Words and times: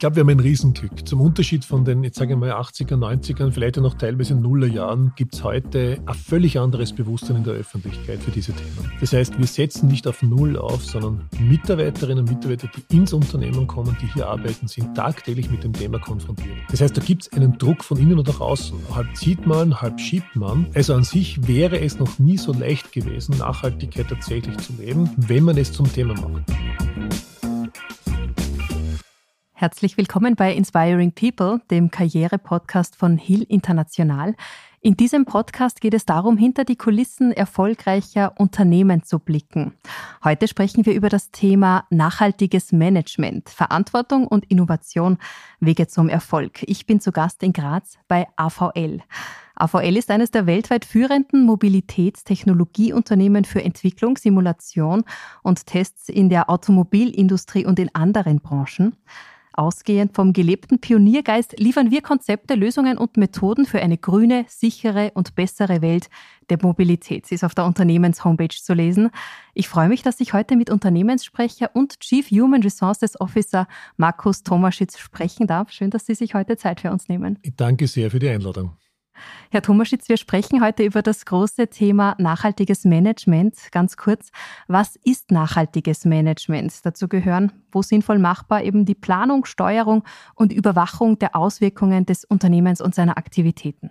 glaube, 0.00 0.16
wir 0.16 0.20
haben 0.22 0.30
ein 0.30 0.40
Riesenglück. 0.40 1.06
Zum 1.06 1.20
Unterschied 1.20 1.64
von 1.64 1.84
den, 1.84 2.02
jetzt 2.02 2.18
sage 2.18 2.32
ich 2.32 2.38
mal, 2.38 2.50
80er, 2.50 2.94
90ern, 2.94 3.52
vielleicht 3.52 3.78
auch 3.78 3.82
noch 3.82 3.94
teilweise 3.94 4.34
Nullerjahren, 4.34 5.12
gibt 5.14 5.34
es 5.34 5.44
heute 5.44 5.98
ein 6.06 6.14
völlig 6.14 6.58
anderes 6.58 6.92
Bewusstsein 6.92 7.36
in 7.36 7.44
der 7.44 7.54
Öffentlichkeit 7.54 8.20
für 8.20 8.30
diese 8.30 8.52
Themen. 8.52 8.90
Das 9.00 9.12
heißt, 9.12 9.38
wir 9.38 9.46
setzen 9.46 9.88
nicht 9.88 10.06
auf 10.08 10.22
Null 10.22 10.56
auf, 10.56 10.84
sondern 10.84 11.28
Mitarbeiterinnen 11.38 12.24
und 12.24 12.30
Mitarbeiter, 12.30 12.68
die 12.90 12.96
ins 12.96 13.12
Unternehmen 13.12 13.66
kommen, 13.66 13.96
die 14.00 14.06
hier 14.12 14.26
arbeiten, 14.26 14.66
sind 14.66 14.94
tagtäglich 14.94 15.50
mit 15.50 15.62
dem 15.62 15.74
Thema 15.74 15.98
konfrontiert. 15.98 16.56
Das 16.70 16.80
heißt, 16.80 16.96
da 16.96 17.02
gibt 17.02 17.22
es 17.22 17.32
einen 17.32 17.58
Druck 17.58 17.84
von 17.84 17.98
innen 17.98 18.18
und 18.18 18.26
nach 18.26 18.40
außen. 18.40 18.78
Halb 18.94 19.14
zieht 19.14 19.46
man, 19.46 19.80
halb 19.80 20.00
schiebt 20.00 20.34
man. 20.34 20.66
Also 20.74 20.94
an 20.94 21.04
sich 21.04 21.46
wäre 21.46 21.78
es 21.78 21.98
noch 21.98 22.18
nie 22.18 22.38
so 22.38 22.52
leicht 22.52 22.92
gewesen, 22.92 23.36
Nachhaltigkeit 23.36 24.08
tatsächlich 24.08 24.56
zu 24.58 24.72
leben, 24.78 25.10
wenn 25.16 25.44
man 25.44 25.58
es 25.58 25.72
zum 25.72 25.92
Thema 25.92 26.14
macht. 26.14 26.44
Herzlich 29.60 29.98
willkommen 29.98 30.36
bei 30.36 30.54
Inspiring 30.54 31.12
People, 31.12 31.60
dem 31.70 31.90
Karriere-Podcast 31.90 32.96
von 32.96 33.18
Hill 33.18 33.42
International. 33.42 34.34
In 34.80 34.96
diesem 34.96 35.26
Podcast 35.26 35.82
geht 35.82 35.92
es 35.92 36.06
darum, 36.06 36.38
hinter 36.38 36.64
die 36.64 36.76
Kulissen 36.76 37.30
erfolgreicher 37.30 38.32
Unternehmen 38.38 39.02
zu 39.02 39.18
blicken. 39.18 39.74
Heute 40.24 40.48
sprechen 40.48 40.86
wir 40.86 40.94
über 40.94 41.10
das 41.10 41.30
Thema 41.30 41.84
nachhaltiges 41.90 42.72
Management, 42.72 43.50
Verantwortung 43.50 44.26
und 44.26 44.50
Innovation, 44.50 45.18
Wege 45.60 45.88
zum 45.88 46.08
Erfolg. 46.08 46.62
Ich 46.62 46.86
bin 46.86 46.98
zu 46.98 47.12
Gast 47.12 47.42
in 47.42 47.52
Graz 47.52 47.98
bei 48.08 48.28
AVL. 48.36 49.02
AVL 49.56 49.96
ist 49.98 50.10
eines 50.10 50.30
der 50.30 50.46
weltweit 50.46 50.86
führenden 50.86 51.44
Mobilitätstechnologieunternehmen 51.44 53.44
für 53.44 53.62
Entwicklung, 53.62 54.16
Simulation 54.16 55.04
und 55.42 55.66
Tests 55.66 56.08
in 56.08 56.30
der 56.30 56.48
Automobilindustrie 56.48 57.66
und 57.66 57.78
in 57.78 57.94
anderen 57.94 58.40
Branchen. 58.40 58.96
Ausgehend 59.60 60.16
vom 60.16 60.32
gelebten 60.32 60.78
Pioniergeist 60.78 61.60
liefern 61.60 61.90
wir 61.90 62.00
Konzepte, 62.00 62.54
Lösungen 62.54 62.96
und 62.96 63.18
Methoden 63.18 63.66
für 63.66 63.82
eine 63.82 63.98
grüne, 63.98 64.46
sichere 64.48 65.10
und 65.12 65.34
bessere 65.34 65.82
Welt 65.82 66.08
der 66.48 66.56
Mobilität. 66.62 67.26
Sie 67.26 67.34
ist 67.34 67.44
auf 67.44 67.54
der 67.54 67.66
Unternehmenshomepage 67.66 68.62
zu 68.62 68.72
lesen. 68.72 69.10
Ich 69.52 69.68
freue 69.68 69.90
mich, 69.90 70.00
dass 70.00 70.18
ich 70.20 70.32
heute 70.32 70.56
mit 70.56 70.70
Unternehmenssprecher 70.70 71.72
und 71.74 72.00
Chief 72.00 72.30
Human 72.30 72.62
Resources 72.62 73.20
Officer 73.20 73.68
Markus 73.98 74.44
Tomaschitz 74.44 74.96
sprechen 74.96 75.46
darf. 75.46 75.70
Schön, 75.72 75.90
dass 75.90 76.06
Sie 76.06 76.14
sich 76.14 76.32
heute 76.32 76.56
Zeit 76.56 76.80
für 76.80 76.90
uns 76.90 77.10
nehmen. 77.10 77.38
Ich 77.42 77.54
danke 77.54 77.86
sehr 77.86 78.10
für 78.10 78.18
die 78.18 78.30
Einladung. 78.30 78.78
Herr 79.50 79.62
Thomaschitz, 79.62 80.08
wir 80.08 80.16
sprechen 80.16 80.62
heute 80.62 80.82
über 80.82 81.02
das 81.02 81.24
große 81.24 81.68
Thema 81.68 82.14
nachhaltiges 82.18 82.84
Management. 82.84 83.56
Ganz 83.72 83.96
kurz, 83.96 84.30
was 84.68 84.96
ist 85.04 85.30
nachhaltiges 85.30 86.04
Management? 86.04 86.74
Dazu 86.84 87.08
gehören, 87.08 87.52
wo 87.72 87.82
sinnvoll 87.82 88.18
machbar, 88.18 88.62
eben 88.62 88.84
die 88.84 88.94
Planung, 88.94 89.44
Steuerung 89.44 90.04
und 90.34 90.52
Überwachung 90.52 91.18
der 91.18 91.36
Auswirkungen 91.36 92.06
des 92.06 92.24
Unternehmens 92.24 92.80
und 92.80 92.94
seiner 92.94 93.18
Aktivitäten. 93.18 93.90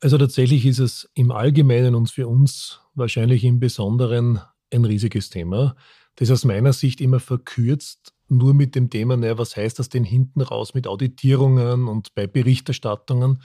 Also 0.00 0.18
tatsächlich 0.18 0.66
ist 0.66 0.80
es 0.80 1.10
im 1.14 1.30
Allgemeinen 1.30 1.94
und 1.94 2.10
für 2.10 2.28
uns 2.28 2.80
wahrscheinlich 2.94 3.44
im 3.44 3.60
Besonderen 3.60 4.40
ein 4.72 4.84
riesiges 4.84 5.30
Thema, 5.30 5.76
das 6.16 6.30
aus 6.30 6.44
meiner 6.44 6.72
Sicht 6.72 7.00
immer 7.00 7.20
verkürzt 7.20 8.14
nur 8.28 8.54
mit 8.54 8.74
dem 8.74 8.90
Thema, 8.90 9.16
naja, 9.16 9.38
was 9.38 9.56
heißt 9.56 9.78
das 9.78 9.88
denn 9.88 10.04
hinten 10.04 10.40
raus 10.40 10.74
mit 10.74 10.86
Auditierungen 10.86 11.88
und 11.88 12.14
bei 12.14 12.26
Berichterstattungen, 12.26 13.42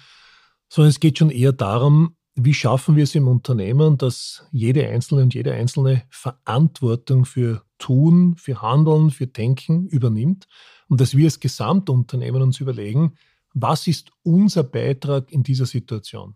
sondern 0.69 0.89
es 0.89 0.99
geht 0.99 1.17
schon 1.17 1.31
eher 1.31 1.51
darum, 1.51 2.15
wie 2.35 2.53
schaffen 2.53 2.95
wir 2.95 3.03
es 3.03 3.15
im 3.15 3.27
Unternehmen, 3.27 3.97
dass 3.97 4.43
jede 4.51 4.87
Einzelne 4.87 5.23
und 5.23 5.33
jede 5.33 5.53
Einzelne 5.53 6.03
Verantwortung 6.09 7.25
für 7.25 7.63
Tun, 7.79 8.35
für 8.37 8.61
Handeln, 8.61 9.09
für 9.09 9.27
Denken 9.27 9.87
übernimmt 9.87 10.47
und 10.87 11.01
dass 11.01 11.17
wir 11.17 11.25
als 11.25 11.39
Gesamtunternehmen 11.39 12.41
uns 12.41 12.59
überlegen, 12.59 13.15
was 13.53 13.87
ist 13.87 14.11
unser 14.23 14.63
Beitrag 14.63 15.31
in 15.31 15.43
dieser 15.43 15.65
Situation? 15.65 16.35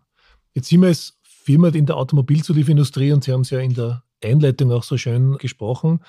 Jetzt 0.52 0.68
sind 0.68 0.80
wir 0.80 0.88
als 0.88 1.18
Firma 1.22 1.68
in 1.68 1.86
der 1.86 1.96
Automobilzulieferindustrie 1.96 3.12
und 3.12 3.24
Sie 3.24 3.32
haben 3.32 3.42
es 3.42 3.50
ja 3.50 3.60
in 3.60 3.74
der 3.74 4.02
Einleitung 4.22 4.72
auch 4.72 4.82
so 4.82 4.96
schön 4.96 5.36
gesprochen. 5.38 6.00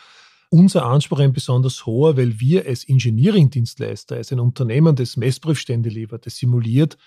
Unser 0.49 0.85
Anspruch 0.85 1.19
ein 1.19 1.33
besonders 1.33 1.85
hoher, 1.85 2.17
weil 2.17 2.39
wir 2.39 2.65
als 2.65 2.87
Engineering-Dienstleister, 2.87 4.15
als 4.15 4.31
ein 4.31 4.39
Unternehmen, 4.39 4.95
das 4.95 5.17
Messprüfstände 5.17 5.89
liefert, 5.89 6.25
das 6.25 6.37
simuliert, 6.37 6.97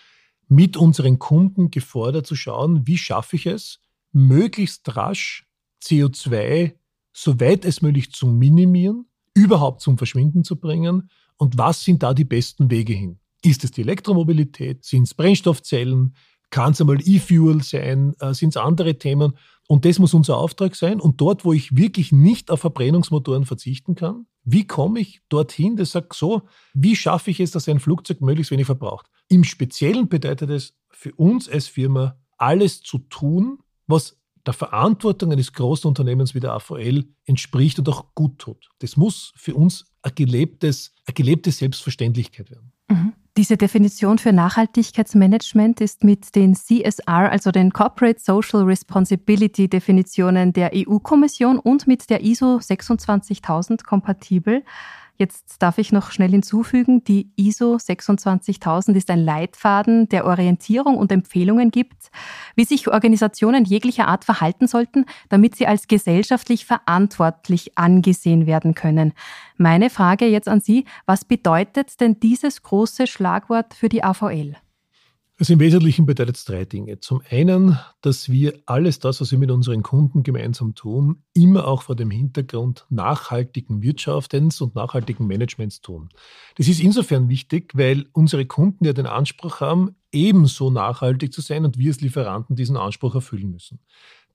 mit 0.49 0.77
unseren 0.77 1.19
Kunden 1.19 1.71
gefordert 1.71 2.27
zu 2.27 2.35
schauen, 2.35 2.87
wie 2.87 2.99
schaffe 2.99 3.37
ich 3.37 3.47
es, 3.47 3.81
möglichst 4.13 4.97
rasch 4.97 5.47
CO2 5.83 6.75
soweit 7.13 7.65
es 7.65 7.83
möglich 7.83 8.13
zu 8.13 8.29
minimieren, 8.29 9.07
überhaupt 9.35 9.81
zum 9.81 9.99
Verschwinden 9.99 10.45
zu 10.45 10.57
bringen 10.57 11.11
und 11.37 11.59
was 11.59 11.85
sind 11.85 12.03
da 12.03 12.15
die 12.15 12.25
besten 12.25 12.71
Wege 12.71 12.93
hin? 12.93 13.19
Ist 13.43 13.65
es 13.65 13.73
die 13.73 13.83
Elektromobilität? 13.83 14.85
Sind 14.85 15.05
es 15.05 15.15
Brennstoffzellen? 15.15 16.15
Kann 16.51 16.73
es 16.73 16.81
einmal 16.81 16.99
E-Fuel 17.01 17.63
sein? 17.63 18.15
Äh, 18.21 18.35
sind 18.35 18.51
es 18.51 18.57
andere 18.57 18.99
Themen? 18.99 19.35
Und 19.67 19.85
das 19.85 19.99
muss 19.99 20.15
unser 20.15 20.39
Auftrag 20.39 20.75
sein. 20.75 20.99
Und 20.99 21.21
dort, 21.21 21.45
wo 21.45 21.53
ich 21.53 21.77
wirklich 21.77 22.11
nicht 22.11 22.51
auf 22.51 22.61
Verbrennungsmotoren 22.61 23.45
verzichten 23.45 23.95
kann, 23.95 24.27
wie 24.45 24.67
komme 24.67 25.01
ich 25.01 25.21
dorthin, 25.29 25.77
das 25.77 25.91
sagt 25.91 26.15
so, 26.15 26.43
wie 26.73 26.97
schaffe 26.97 27.31
ich 27.31 27.41
es, 27.41 27.51
dass 27.51 27.69
ein 27.69 27.81
Flugzeug 27.81 28.23
möglichst 28.23 28.51
wenig 28.51 28.65
verbraucht? 28.65 29.07
Im 29.29 29.45
Speziellen 29.45 30.09
bedeutet 30.09 30.49
es 30.49 30.75
für 30.91 31.15
uns 31.15 31.49
als 31.51 31.67
Firma, 31.69 32.17
alles 32.39 32.81
zu 32.81 32.99
tun, 32.99 33.59
was 33.87 34.17
der 34.47 34.55
Verantwortung 34.55 35.33
eines 35.33 35.53
großen 35.53 35.87
Unternehmens 35.87 36.35
wie 36.35 36.41
der 36.41 36.55
AVL 36.55 37.05
entspricht 37.27 37.79
und 37.79 37.89
auch 37.91 38.15
gut 38.15 38.39
tut. 38.39 38.71
Das 38.79 38.97
muss 38.97 39.35
für 39.37 39.55
uns 39.55 39.93
ein 40.01 40.15
gelebtes, 40.15 40.95
eine 41.05 41.13
gelebte 41.13 41.53
Selbstverständlichkeit 41.53 42.51
werden. 42.51 42.73
Mhm. 42.91 43.13
Diese 43.39 43.57
Definition 43.57 44.19
für 44.19 44.33
Nachhaltigkeitsmanagement 44.33 45.81
ist 45.81 46.03
mit 46.03 46.35
den 46.35 46.57
CSR, 46.57 47.31
also 47.31 47.53
den 47.53 47.73
Corporate 47.73 48.19
Social 48.19 48.65
Responsibility 48.65 49.69
Definitionen 49.69 50.53
der 50.53 50.73
EU-Kommission 50.75 51.61
und 51.61 51.87
mit 51.87 52.11
der 52.11 52.25
ISO 52.25 52.59
26000 52.59 53.85
kompatibel. 53.85 54.65
Jetzt 55.19 55.61
darf 55.63 55.79
ich 55.79 55.91
noch 55.91 56.13
schnell 56.13 56.31
hinzufügen, 56.31 57.03
die 57.03 57.33
ISO 57.35 57.77
26000 57.77 58.97
ist 58.97 59.11
ein 59.11 59.19
Leitfaden, 59.19 60.09
der 60.09 60.25
Orientierung 60.25 60.97
und 60.97 61.11
Empfehlungen 61.11 61.73
gibt, 61.73 62.13
wie 62.55 62.65
sich 62.65 62.87
Organisationen 62.87 63.65
jeglicher 63.65 64.07
Art 64.07 64.25
verhalten 64.25 64.69
sollten, 64.69 65.07
damit 65.29 65.57
sie 65.57 65.67
als 65.67 65.89
gesellschaftlich 65.89 66.67
verantwortlich 66.67 67.77
angesehen 67.77 68.47
werden 68.47 68.77
können. 68.77 69.13
Meine 69.57 69.91
Frage 69.91 70.27
jetzt 70.27 70.49
an 70.49 70.61
Sie, 70.61 70.85
was 71.05 71.25
bedeutet 71.25 72.01
denn 72.01 72.21
dieses 72.21 72.63
große 72.63 73.09
Schlagwort 73.09 73.75
für 73.75 73.89
die 73.89 74.05
AVL? 74.05 74.55
Also 75.41 75.53
im 75.53 75.61
Wesentlichen 75.61 76.05
bedeutet 76.05 76.35
es 76.35 76.45
drei 76.45 76.65
Dinge. 76.65 76.99
Zum 76.99 77.23
einen, 77.31 77.79
dass 78.01 78.29
wir 78.29 78.59
alles 78.67 78.99
das, 78.99 79.21
was 79.21 79.31
wir 79.31 79.39
mit 79.39 79.53
unseren 79.53 79.85
Kunden 79.85 80.25
gemeinsam 80.25 80.75
tun, 80.75 81.23
immer 81.33 81.69
auch 81.69 81.83
vor 81.83 81.95
dem 81.95 82.11
Hintergrund 82.11 82.87
nachhaltigen 82.91 83.81
Wirtschaftens 83.81 84.61
und 84.61 84.75
nachhaltigen 84.75 85.29
Managements 85.29 85.81
tun. 85.81 86.09
Das 86.57 86.67
ist 86.67 86.81
insofern 86.81 87.29
wichtig, 87.29 87.71
weil 87.75 88.07
unsere 88.13 88.47
Kunden 88.47 88.85
ja 88.85 88.93
den 88.93 89.07
Anspruch 89.07 89.61
haben, 89.61 89.95
ebenso 90.11 90.71
nachhaltig 90.71 91.33
zu 91.33 91.41
sein 91.41 91.65
und 91.65 91.79
wir 91.79 91.91
als 91.91 92.01
Lieferanten 92.01 92.57
diesen 92.57 92.77
Anspruch 92.77 93.15
erfüllen 93.15 93.53
müssen. 93.53 93.79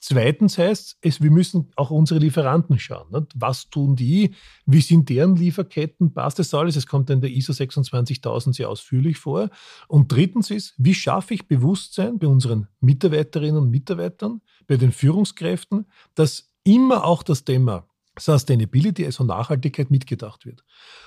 Zweitens 0.05 0.57
heißt 0.57 0.97
es, 0.99 1.21
wir 1.21 1.31
müssen 1.31 1.71
auch 1.77 1.89
unsere 1.89 2.19
Lieferanten 2.19 2.77
schauen. 2.77 3.09
Nicht? 3.09 3.31
Was 3.35 3.69
tun 3.69 3.95
die? 3.95 4.35
Wie 4.65 4.81
sind 4.81 5.07
deren 5.07 5.37
Lieferketten? 5.37 6.13
Passt 6.13 6.39
das 6.39 6.53
alles? 6.53 6.75
Es 6.75 6.87
kommt 6.87 7.09
in 7.09 7.21
der 7.21 7.29
ISO 7.29 7.53
26000 7.53 8.53
sehr 8.53 8.67
ausführlich 8.67 9.17
vor. 9.17 9.49
Und 9.87 10.11
drittens 10.11 10.51
ist, 10.51 10.73
wie 10.77 10.93
schaffe 10.93 11.35
ich 11.35 11.47
Bewusstsein 11.47 12.19
bei 12.19 12.27
unseren 12.27 12.67
Mitarbeiterinnen 12.81 13.63
und 13.63 13.69
Mitarbeitern, 13.69 14.41
bei 14.67 14.75
den 14.75 14.91
Führungskräften, 14.91 15.85
dass 16.15 16.51
immer 16.65 17.05
auch 17.05 17.23
das 17.23 17.45
Thema 17.45 17.87
Sustainability, 18.19 19.05
also 19.05 19.23
Nachhaltigkeit, 19.23 19.89
mitgedacht 19.89 20.45
wird. 20.45 20.65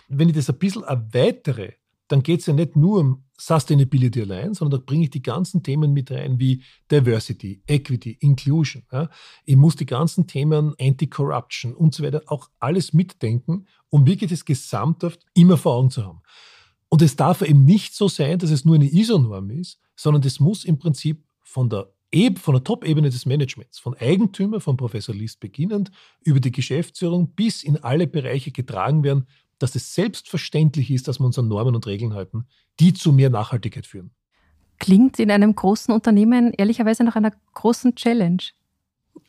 Wenn 0.08 0.30
ich 0.30 0.36
das 0.36 0.48
ein 0.48 0.58
bisschen 0.58 0.84
erweitere, 0.84 1.72
dann 2.08 2.22
geht 2.22 2.40
es 2.40 2.46
ja 2.46 2.52
nicht 2.52 2.76
nur 2.76 3.00
um 3.00 3.24
Sustainability 3.38 4.22
allein, 4.22 4.54
sondern 4.54 4.80
da 4.80 4.84
bringe 4.84 5.04
ich 5.04 5.10
die 5.10 5.22
ganzen 5.22 5.62
Themen 5.62 5.92
mit 5.92 6.10
rein 6.10 6.38
wie 6.38 6.62
Diversity, 6.90 7.62
Equity, 7.66 8.16
Inclusion. 8.20 8.84
Ja. 8.90 9.10
Ich 9.44 9.56
muss 9.56 9.76
die 9.76 9.86
ganzen 9.86 10.26
Themen 10.26 10.74
Anti-Corruption 10.80 11.74
und 11.74 11.94
so 11.94 12.02
weiter 12.02 12.22
auch 12.26 12.48
alles 12.58 12.92
mitdenken, 12.92 13.66
um 13.90 14.06
wirklich 14.06 14.30
das 14.30 14.44
Gesamthaft 14.44 15.20
immer 15.34 15.56
vor 15.56 15.74
Augen 15.74 15.90
zu 15.90 16.04
haben. 16.04 16.22
Und 16.88 17.02
es 17.02 17.16
darf 17.16 17.42
eben 17.42 17.64
nicht 17.64 17.94
so 17.94 18.08
sein, 18.08 18.38
dass 18.38 18.50
es 18.50 18.64
nur 18.64 18.76
eine 18.76 18.90
ISO-Norm 18.90 19.50
ist, 19.50 19.80
sondern 19.96 20.22
das 20.22 20.40
muss 20.40 20.64
im 20.64 20.78
Prinzip 20.78 21.24
von 21.42 21.68
der 21.68 21.92
von 22.38 22.54
der 22.54 22.64
Top-Ebene 22.64 23.10
des 23.10 23.26
Managements, 23.26 23.78
von 23.78 23.94
Eigentümer, 23.94 24.60
von 24.60 24.78
Professor 24.78 25.14
List 25.14 25.38
beginnend, 25.38 25.90
über 26.22 26.40
die 26.40 26.52
Geschäftsführung 26.52 27.34
bis 27.34 27.62
in 27.62 27.76
alle 27.76 28.06
Bereiche 28.06 28.52
getragen 28.52 29.02
werden, 29.02 29.26
dass 29.58 29.74
es 29.74 29.94
selbstverständlich 29.94 30.90
ist, 30.90 31.08
dass 31.08 31.18
wir 31.18 31.26
uns 31.26 31.38
an 31.38 31.48
Normen 31.48 31.74
und 31.74 31.86
Regeln 31.86 32.14
halten, 32.14 32.46
die 32.80 32.92
zu 32.92 33.12
mehr 33.12 33.30
Nachhaltigkeit 33.30 33.86
führen. 33.86 34.10
Klingt 34.78 35.18
in 35.18 35.30
einem 35.30 35.54
großen 35.54 35.94
Unternehmen 35.94 36.52
ehrlicherweise 36.52 37.04
nach 37.04 37.16
einer 37.16 37.32
großen 37.54 37.94
Challenge. 37.94 38.42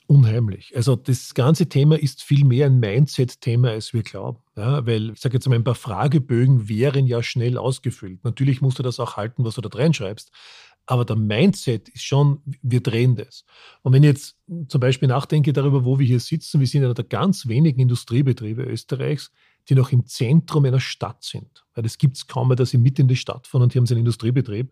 Unheimlich. 0.08 0.74
Also 0.76 0.96
das 0.96 1.34
ganze 1.34 1.68
Thema 1.68 2.00
ist 2.00 2.24
viel 2.24 2.46
mehr 2.46 2.68
ein 2.68 2.80
Mindset-Thema, 2.80 3.72
als 3.72 3.94
wir 3.94 4.04
glauben. 4.04 4.40
Ja, 4.56 4.86
weil, 4.86 5.12
ich 5.12 5.20
sage 5.20 5.36
jetzt 5.36 5.48
mal, 5.50 5.56
ein 5.56 5.66
paar 5.66 5.76
Fragebögen 5.76 6.70
wären 6.70 7.08
ja 7.08 7.22
schnell 7.22 7.58
ausgefüllt. 7.58 8.24
Natürlich 8.24 8.62
musst 8.62 8.80
du 8.80 8.84
das 8.84 9.02
auch 9.02 9.18
halten, 9.18 9.44
was 9.44 9.56
du 9.56 9.62
da 9.62 9.70
reinschreibst. 9.70 10.32
Aber 10.86 11.04
der 11.04 11.18
Mindset 11.18 11.90
ist 11.90 12.06
schon, 12.06 12.42
wir 12.62 12.82
drehen 12.82 13.18
das. 13.18 13.44
Und 13.82 13.92
wenn 13.92 14.04
ich 14.04 14.08
jetzt 14.08 14.38
zum 14.70 14.80
Beispiel 14.80 15.10
nachdenke 15.10 15.52
darüber, 15.52 15.84
wo 15.84 16.00
wir 16.00 16.08
hier 16.08 16.22
sitzen, 16.22 16.62
wir 16.62 16.68
sind 16.68 16.86
einer 16.86 16.94
der 16.94 17.04
ganz 17.04 17.48
wenigen 17.50 17.82
Industriebetriebe 17.82 18.64
Österreichs, 18.64 19.34
die 19.70 19.76
noch 19.76 19.92
im 19.92 20.06
Zentrum 20.06 20.66
einer 20.66 20.80
Stadt 20.80 21.24
sind. 21.24 21.66
Weil 21.76 21.86
es 21.86 21.98
gibt 21.98 22.18
es 22.18 22.28
kaum 22.28 22.48
mehr, 22.48 22.56
dass 22.56 22.70
sie 22.72 22.78
mit 22.78 23.00
in 23.00 23.08
die 23.08 23.16
Stadt 23.16 23.48
fahren 23.48 23.64
und 23.64 23.74
hier 23.74 23.80
haben 23.80 23.86
sie 23.86 23.94
einen 23.94 24.02
Industriebetrieb 24.02 24.72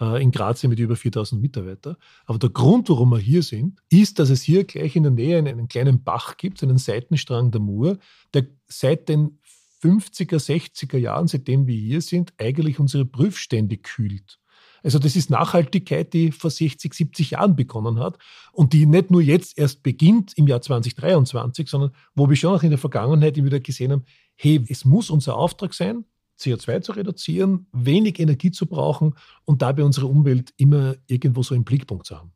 äh, 0.00 0.22
in 0.22 0.30
Graz 0.30 0.62
mit 0.64 0.78
über 0.78 0.96
4000 0.96 1.40
Mitarbeitern. 1.40 1.96
Aber 2.24 2.38
der 2.38 2.50
Grund, 2.50 2.88
warum 2.88 3.10
wir 3.10 3.18
hier 3.18 3.42
sind, 3.42 3.80
ist, 3.90 4.18
dass 4.18 4.30
es 4.30 4.42
hier 4.42 4.64
gleich 4.64 4.96
in 4.96 5.02
der 5.02 5.12
Nähe 5.12 5.38
einen, 5.38 5.48
einen 5.48 5.68
kleinen 5.68 6.02
Bach 6.02 6.36
gibt, 6.36 6.62
einen 6.62 6.78
Seitenstrang 6.78 7.50
der 7.50 7.60
Mur, 7.60 7.98
der 8.34 8.46
seit 8.68 9.08
den 9.08 9.38
50er, 9.82 10.38
60er 10.38 10.98
Jahren, 10.98 11.28
seitdem 11.28 11.66
wir 11.66 11.76
hier 11.76 12.00
sind, 12.00 12.32
eigentlich 12.38 12.78
unsere 12.78 13.04
Prüfstände 13.04 13.76
kühlt. 13.76 14.38
Also 14.82 15.00
das 15.00 15.16
ist 15.16 15.30
Nachhaltigkeit, 15.30 16.12
die 16.12 16.30
vor 16.30 16.50
60, 16.50 16.94
70 16.94 17.32
Jahren 17.32 17.56
begonnen 17.56 17.98
hat 17.98 18.18
und 18.52 18.72
die 18.72 18.86
nicht 18.86 19.10
nur 19.10 19.20
jetzt 19.20 19.58
erst 19.58 19.82
beginnt 19.82 20.32
im 20.36 20.46
Jahr 20.46 20.62
2023, 20.62 21.68
sondern 21.68 21.90
wo 22.14 22.28
wir 22.28 22.36
schon 22.36 22.54
auch 22.54 22.62
in 22.62 22.70
der 22.70 22.78
Vergangenheit 22.78 23.36
wieder 23.36 23.58
gesehen 23.58 23.90
haben, 23.90 24.04
hey, 24.36 24.64
es 24.68 24.84
muss 24.84 25.10
unser 25.10 25.36
Auftrag 25.36 25.74
sein, 25.74 26.04
CO2 26.38 26.82
zu 26.82 26.92
reduzieren, 26.92 27.66
wenig 27.72 28.18
Energie 28.20 28.50
zu 28.50 28.66
brauchen 28.66 29.14
und 29.44 29.62
dabei 29.62 29.84
unsere 29.84 30.06
Umwelt 30.06 30.52
immer 30.56 30.94
irgendwo 31.06 31.42
so 31.42 31.54
im 31.54 31.64
Blickpunkt 31.64 32.06
zu 32.06 32.16
haben. 32.16 32.32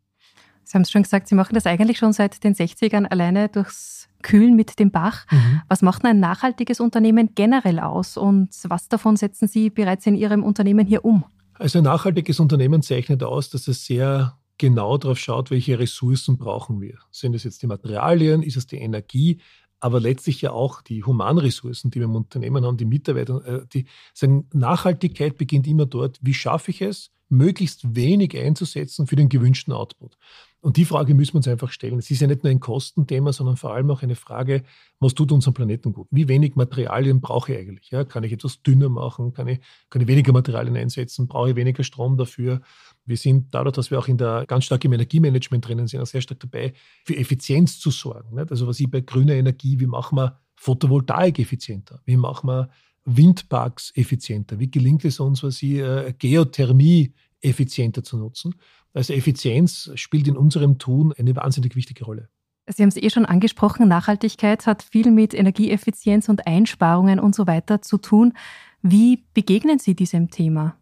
Sie 0.64 0.74
haben 0.74 0.82
es 0.82 0.90
schon 0.90 1.02
gesagt, 1.02 1.28
Sie 1.28 1.34
machen 1.34 1.54
das 1.54 1.66
eigentlich 1.66 1.98
schon 1.98 2.12
seit 2.12 2.44
den 2.44 2.54
60ern 2.54 3.04
alleine 3.04 3.48
durchs 3.48 4.08
Kühlen 4.22 4.54
mit 4.54 4.78
dem 4.78 4.90
Bach. 4.90 5.26
Mhm. 5.30 5.62
Was 5.68 5.82
macht 5.82 6.04
ein 6.04 6.20
nachhaltiges 6.20 6.80
Unternehmen 6.80 7.34
generell 7.34 7.80
aus 7.80 8.16
und 8.16 8.50
was 8.64 8.88
davon 8.88 9.16
setzen 9.16 9.48
Sie 9.48 9.70
bereits 9.70 10.06
in 10.06 10.14
Ihrem 10.14 10.44
Unternehmen 10.44 10.86
hier 10.86 11.04
um? 11.04 11.24
Also 11.54 11.78
ein 11.78 11.84
nachhaltiges 11.84 12.40
Unternehmen 12.40 12.82
zeichnet 12.82 13.22
aus, 13.22 13.50
dass 13.50 13.68
es 13.68 13.84
sehr 13.84 14.38
genau 14.58 14.96
darauf 14.96 15.18
schaut, 15.18 15.50
welche 15.50 15.78
Ressourcen 15.78 16.38
brauchen 16.38 16.80
wir. 16.80 16.98
Sind 17.10 17.34
es 17.34 17.44
jetzt 17.44 17.62
die 17.62 17.66
Materialien, 17.66 18.42
ist 18.42 18.56
es 18.56 18.66
die 18.66 18.76
Energie, 18.76 19.40
aber 19.80 20.00
letztlich 20.00 20.42
ja 20.42 20.52
auch 20.52 20.82
die 20.82 21.04
Humanressourcen, 21.04 21.90
die 21.90 22.00
wir 22.00 22.04
im 22.04 22.14
Unternehmen 22.14 22.64
haben, 22.64 22.76
die 22.76 22.84
Mitarbeiter, 22.84 23.44
äh, 23.46 23.66
die 23.72 23.86
sagen, 24.14 24.48
Nachhaltigkeit 24.52 25.36
beginnt 25.36 25.66
immer 25.66 25.86
dort, 25.86 26.18
wie 26.22 26.34
schaffe 26.34 26.70
ich 26.70 26.82
es, 26.82 27.10
möglichst 27.30 27.94
wenig 27.94 28.36
einzusetzen 28.36 29.06
für 29.06 29.16
den 29.16 29.28
gewünschten 29.28 29.72
Output. 29.72 30.16
Und 30.62 30.76
die 30.76 30.84
Frage 30.84 31.14
müssen 31.14 31.34
wir 31.34 31.38
uns 31.38 31.48
einfach 31.48 31.70
stellen. 31.70 31.98
Es 31.98 32.10
ist 32.10 32.20
ja 32.20 32.26
nicht 32.26 32.44
nur 32.44 32.50
ein 32.50 32.60
Kostenthema, 32.60 33.32
sondern 33.32 33.56
vor 33.56 33.72
allem 33.72 33.90
auch 33.90 34.02
eine 34.02 34.14
Frage, 34.14 34.62
was 34.98 35.14
tut 35.14 35.32
unserem 35.32 35.54
Planeten 35.54 35.92
gut? 35.92 36.06
Wie 36.10 36.28
wenig 36.28 36.54
Materialien 36.54 37.22
brauche 37.22 37.52
ich 37.52 37.58
eigentlich? 37.58 37.90
Ja, 37.90 38.04
kann 38.04 38.24
ich 38.24 38.32
etwas 38.32 38.62
dünner 38.62 38.90
machen? 38.90 39.32
Kann 39.32 39.48
ich, 39.48 39.60
kann 39.88 40.02
ich 40.02 40.08
weniger 40.08 40.32
Materialien 40.32 40.76
einsetzen? 40.76 41.28
Brauche 41.28 41.50
ich 41.50 41.56
weniger 41.56 41.82
Strom 41.82 42.18
dafür? 42.18 42.60
Wir 43.06 43.16
sind 43.16 43.54
dadurch, 43.54 43.74
dass 43.74 43.90
wir 43.90 43.98
auch 43.98 44.08
in 44.08 44.18
der 44.18 44.44
ganz 44.46 44.64
stark 44.64 44.84
im 44.84 44.92
Energiemanagement 44.92 45.66
drinnen 45.66 45.86
sind, 45.86 46.02
auch 46.02 46.06
sehr 46.06 46.20
stark 46.20 46.40
dabei, 46.40 46.74
für 47.04 47.16
Effizienz 47.16 47.78
zu 47.78 47.90
sorgen. 47.90 48.34
Nicht? 48.34 48.50
Also 48.50 48.66
was 48.66 48.80
ich 48.80 48.90
bei 48.90 49.00
grüner 49.00 49.34
Energie, 49.34 49.80
wie 49.80 49.86
machen 49.86 50.18
wir 50.18 50.38
Photovoltaik 50.56 51.38
effizienter? 51.38 52.02
Wie 52.04 52.18
machen 52.18 52.48
wir 52.48 52.68
Windparks 53.04 53.92
effizienter? 53.94 54.58
Wie 54.58 54.70
gelingt 54.70 55.04
es 55.04 55.20
uns, 55.20 55.42
was 55.42 55.62
ich, 55.62 55.78
äh, 55.78 56.14
Geothermie 56.18 57.14
effizienter 57.40 58.02
zu 58.02 58.18
nutzen? 58.18 58.54
Also 58.92 59.12
Effizienz 59.12 59.90
spielt 59.94 60.28
in 60.28 60.36
unserem 60.36 60.78
Tun 60.78 61.12
eine 61.16 61.34
wahnsinnig 61.36 61.76
wichtige 61.76 62.04
Rolle. 62.04 62.28
Sie 62.66 62.82
haben 62.82 62.90
es 62.90 62.96
eh 62.96 63.10
schon 63.10 63.24
angesprochen, 63.24 63.88
Nachhaltigkeit 63.88 64.66
hat 64.66 64.82
viel 64.82 65.10
mit 65.10 65.34
Energieeffizienz 65.34 66.28
und 66.28 66.46
Einsparungen 66.46 67.18
und 67.18 67.34
so 67.34 67.46
weiter 67.46 67.82
zu 67.82 67.98
tun. 67.98 68.34
Wie 68.82 69.24
begegnen 69.34 69.78
Sie 69.78 69.94
diesem 69.94 70.30
Thema? 70.30 70.76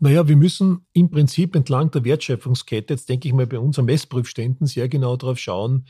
Naja, 0.00 0.28
wir 0.28 0.36
müssen 0.36 0.86
im 0.92 1.10
Prinzip 1.10 1.56
entlang 1.56 1.90
der 1.90 2.04
Wertschöpfungskette, 2.04 2.94
jetzt 2.94 3.08
denke 3.08 3.26
ich 3.26 3.34
mal 3.34 3.48
bei 3.48 3.58
unseren 3.58 3.86
Messprüfständen, 3.86 4.66
sehr 4.66 4.88
genau 4.88 5.16
darauf 5.16 5.38
schauen, 5.38 5.86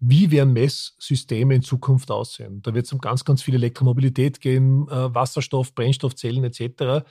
wie 0.00 0.30
werden 0.30 0.54
Messsysteme 0.54 1.54
in 1.54 1.62
Zukunft 1.62 2.10
aussehen. 2.10 2.62
Da 2.62 2.74
wird 2.74 2.86
es 2.86 2.92
um 2.92 2.98
ganz, 2.98 3.24
ganz 3.24 3.42
viel 3.42 3.54
Elektromobilität 3.54 4.40
gehen, 4.40 4.88
äh, 4.88 5.14
Wasserstoff, 5.14 5.74
Brennstoffzellen 5.74 6.42
etc. 6.44 7.06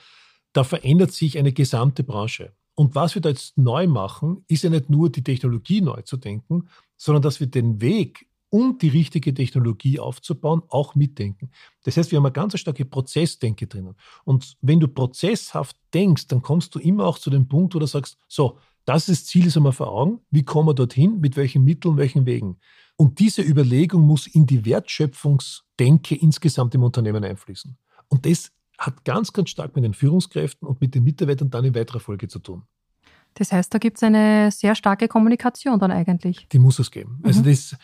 Da 0.52 0.64
verändert 0.64 1.12
sich 1.12 1.38
eine 1.38 1.52
gesamte 1.52 2.02
Branche. 2.02 2.52
Und 2.74 2.94
was 2.94 3.14
wir 3.14 3.22
da 3.22 3.28
jetzt 3.28 3.56
neu 3.56 3.86
machen, 3.86 4.44
ist 4.48 4.64
ja 4.64 4.70
nicht 4.70 4.90
nur 4.90 5.10
die 5.10 5.22
Technologie 5.22 5.80
neu 5.80 6.02
zu 6.02 6.16
denken, 6.16 6.68
sondern 6.96 7.22
dass 7.22 7.38
wir 7.38 7.46
den 7.46 7.80
Weg, 7.80 8.26
um 8.48 8.78
die 8.78 8.88
richtige 8.88 9.32
Technologie 9.32 10.00
aufzubauen, 10.00 10.62
auch 10.68 10.96
mitdenken. 10.96 11.50
Das 11.84 11.96
heißt, 11.96 12.10
wir 12.10 12.16
haben 12.16 12.26
eine 12.26 12.32
ganz 12.32 12.58
starke 12.58 12.84
Prozessdenke 12.84 13.68
drinnen. 13.68 13.94
Und 14.24 14.56
wenn 14.60 14.80
du 14.80 14.88
prozesshaft 14.88 15.76
denkst, 15.94 16.26
dann 16.26 16.42
kommst 16.42 16.74
du 16.74 16.80
immer 16.80 17.06
auch 17.06 17.18
zu 17.18 17.30
dem 17.30 17.46
Punkt, 17.46 17.74
wo 17.74 17.78
du 17.78 17.86
sagst, 17.86 18.18
so, 18.26 18.58
das 18.90 19.08
ist 19.08 19.22
das 19.22 19.26
Ziel, 19.26 19.46
ist 19.46 19.56
einmal 19.56 19.72
vor 19.72 19.88
Augen. 19.88 20.20
Wie 20.30 20.42
kommen 20.42 20.68
wir 20.68 20.74
dorthin? 20.74 21.20
Mit 21.20 21.36
welchen 21.36 21.64
Mitteln, 21.64 21.96
welchen 21.96 22.26
Wegen? 22.26 22.58
Und 22.96 23.20
diese 23.20 23.40
Überlegung 23.40 24.02
muss 24.02 24.26
in 24.26 24.46
die 24.46 24.64
Wertschöpfungsdenke 24.64 26.16
insgesamt 26.16 26.74
im 26.74 26.82
Unternehmen 26.82 27.22
einfließen. 27.22 27.76
Und 28.08 28.26
das 28.26 28.50
hat 28.78 29.04
ganz, 29.04 29.32
ganz 29.32 29.50
stark 29.50 29.76
mit 29.76 29.84
den 29.84 29.94
Führungskräften 29.94 30.66
und 30.66 30.80
mit 30.80 30.94
den 30.96 31.04
Mitarbeitern 31.04 31.50
dann 31.50 31.64
in 31.64 31.74
weiterer 31.74 32.00
Folge 32.00 32.26
zu 32.26 32.40
tun. 32.40 32.64
Das 33.34 33.52
heißt, 33.52 33.72
da 33.72 33.78
gibt 33.78 33.98
es 33.98 34.02
eine 34.02 34.50
sehr 34.50 34.74
starke 34.74 35.06
Kommunikation 35.06 35.78
dann 35.78 35.92
eigentlich. 35.92 36.48
Die 36.48 36.58
muss 36.58 36.80
es 36.80 36.90
geben. 36.90 37.20
Also 37.22 37.42
mhm. 37.42 37.46
Also 37.46 37.70
das, 37.72 37.80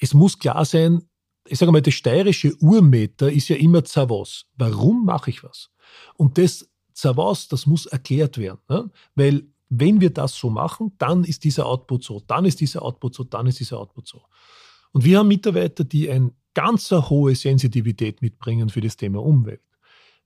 es 0.00 0.12
muss 0.12 0.38
klar 0.38 0.64
sein, 0.66 1.00
ich 1.48 1.58
sage 1.58 1.72
mal, 1.72 1.80
das 1.80 1.94
steirische 1.94 2.54
Urmeter 2.60 3.32
ist 3.32 3.48
ja 3.48 3.56
immer 3.56 3.84
Zavos. 3.84 4.46
Warum 4.56 5.06
mache 5.06 5.30
ich 5.30 5.42
was? 5.42 5.70
Und 6.14 6.36
das 6.36 6.68
Zavos, 6.92 7.48
das 7.48 7.66
muss 7.66 7.86
erklärt 7.86 8.36
werden. 8.36 8.60
Ne? 8.68 8.90
Weil 9.14 9.46
wenn 9.74 10.02
wir 10.02 10.10
das 10.10 10.34
so 10.34 10.50
machen, 10.50 10.92
dann 10.98 11.24
ist 11.24 11.44
dieser 11.44 11.64
Output 11.64 12.04
so, 12.04 12.20
dann 12.26 12.44
ist 12.44 12.60
dieser 12.60 12.82
Output 12.82 13.14
so, 13.14 13.24
dann 13.24 13.46
ist 13.46 13.58
dieser 13.58 13.78
Output 13.78 14.06
so. 14.06 14.22
Und 14.92 15.04
wir 15.04 15.18
haben 15.18 15.28
Mitarbeiter, 15.28 15.82
die 15.82 16.10
eine 16.10 16.32
ganz 16.52 16.90
hohe 16.90 17.34
Sensitivität 17.34 18.20
mitbringen 18.20 18.68
für 18.68 18.82
das 18.82 18.98
Thema 18.98 19.22
Umwelt. 19.22 19.62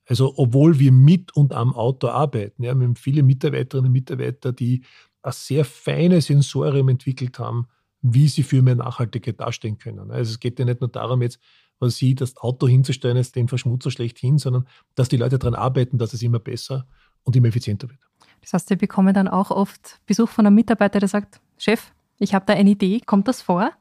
Also 0.08 0.34
obwohl 0.36 0.80
wir 0.80 0.90
mit 0.90 1.36
und 1.36 1.52
am 1.52 1.74
Auto 1.74 2.08
arbeiten. 2.08 2.64
Ja, 2.64 2.74
wir 2.74 2.86
haben 2.86 2.96
viele 2.96 3.22
Mitarbeiterinnen 3.22 3.88
und 3.88 3.92
Mitarbeiter, 3.92 4.52
die 4.52 4.82
ein 5.22 5.32
sehr 5.32 5.64
feines 5.64 6.26
Sensorium 6.26 6.88
entwickelt 6.88 7.38
haben, 7.38 7.68
wie 8.02 8.26
sie 8.26 8.42
für 8.42 8.62
mehr 8.62 8.74
Nachhaltigkeit 8.74 9.40
dastehen 9.40 9.78
können. 9.78 10.10
Also 10.10 10.32
es 10.32 10.40
geht 10.40 10.58
ja 10.58 10.64
nicht 10.64 10.80
nur 10.80 10.90
darum, 10.90 11.22
jetzt 11.22 11.38
was 11.78 11.96
sie 11.96 12.14
das 12.14 12.36
Auto 12.38 12.66
hinzustellen, 12.66 13.16
ist 13.16 13.36
den 13.36 13.48
Verschmutzer 13.48 13.90
schlecht 13.90 14.18
hin, 14.18 14.38
sondern 14.38 14.66
dass 14.94 15.08
die 15.08 15.18
Leute 15.18 15.38
daran 15.38 15.54
arbeiten, 15.54 15.98
dass 15.98 16.14
es 16.14 16.22
immer 16.22 16.38
besser 16.38 16.88
und 17.22 17.36
immer 17.36 17.48
effizienter 17.48 17.88
wird. 17.90 18.00
Das 18.46 18.52
heißt, 18.52 18.68
Sie 18.68 18.76
bekommen 18.76 19.12
dann 19.12 19.26
auch 19.26 19.50
oft 19.50 19.98
Besuch 20.06 20.28
von 20.28 20.46
einem 20.46 20.54
Mitarbeiter, 20.54 21.00
der 21.00 21.08
sagt, 21.08 21.40
Chef, 21.58 21.90
ich 22.20 22.32
habe 22.32 22.46
da 22.46 22.52
eine 22.52 22.70
Idee, 22.70 23.00
kommt 23.04 23.26
das 23.26 23.42
vor? 23.42 23.72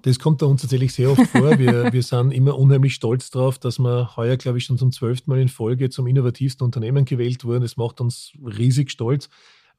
Das 0.00 0.18
kommt 0.18 0.38
bei 0.38 0.46
uns 0.46 0.62
tatsächlich 0.62 0.94
sehr 0.94 1.10
oft 1.10 1.26
vor. 1.26 1.58
Wir, 1.58 1.92
wir 1.92 2.02
sind 2.02 2.30
immer 2.30 2.58
unheimlich 2.58 2.94
stolz 2.94 3.30
darauf, 3.30 3.58
dass 3.58 3.78
wir 3.78 4.16
heuer, 4.16 4.38
glaube 4.38 4.56
ich, 4.56 4.64
schon 4.64 4.78
zum 4.78 4.92
zwölften 4.92 5.30
Mal 5.30 5.40
in 5.40 5.48
Folge 5.48 5.90
zum 5.90 6.06
innovativsten 6.06 6.64
Unternehmen 6.64 7.04
gewählt 7.04 7.44
wurden. 7.44 7.60
Das 7.60 7.76
macht 7.76 8.00
uns 8.00 8.32
riesig 8.42 8.90
stolz, 8.90 9.28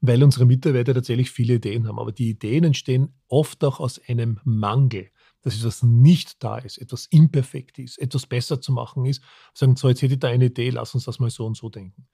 weil 0.00 0.22
unsere 0.22 0.46
Mitarbeiter 0.46 0.94
tatsächlich 0.94 1.32
viele 1.32 1.54
Ideen 1.54 1.88
haben. 1.88 1.98
Aber 1.98 2.12
die 2.12 2.30
Ideen 2.30 2.62
entstehen 2.62 3.12
oft 3.26 3.64
auch 3.64 3.80
aus 3.80 4.00
einem 4.06 4.38
Mangel. 4.44 5.08
Dass 5.42 5.56
etwas 5.56 5.82
nicht 5.82 6.42
da 6.42 6.58
ist, 6.58 6.78
etwas 6.78 7.06
imperfekt 7.06 7.78
ist, 7.78 7.98
etwas 7.98 8.26
besser 8.26 8.60
zu 8.60 8.72
machen 8.72 9.06
ist. 9.06 9.22
Sagen, 9.54 9.76
so, 9.76 9.88
jetzt 9.88 10.02
hätte 10.02 10.14
ich 10.14 10.20
da 10.20 10.28
eine 10.28 10.46
Idee, 10.46 10.70
lass 10.70 10.94
uns 10.94 11.04
das 11.04 11.18
mal 11.18 11.30
so 11.30 11.46
und 11.46 11.56
so 11.56 11.68
denken. 11.68 12.06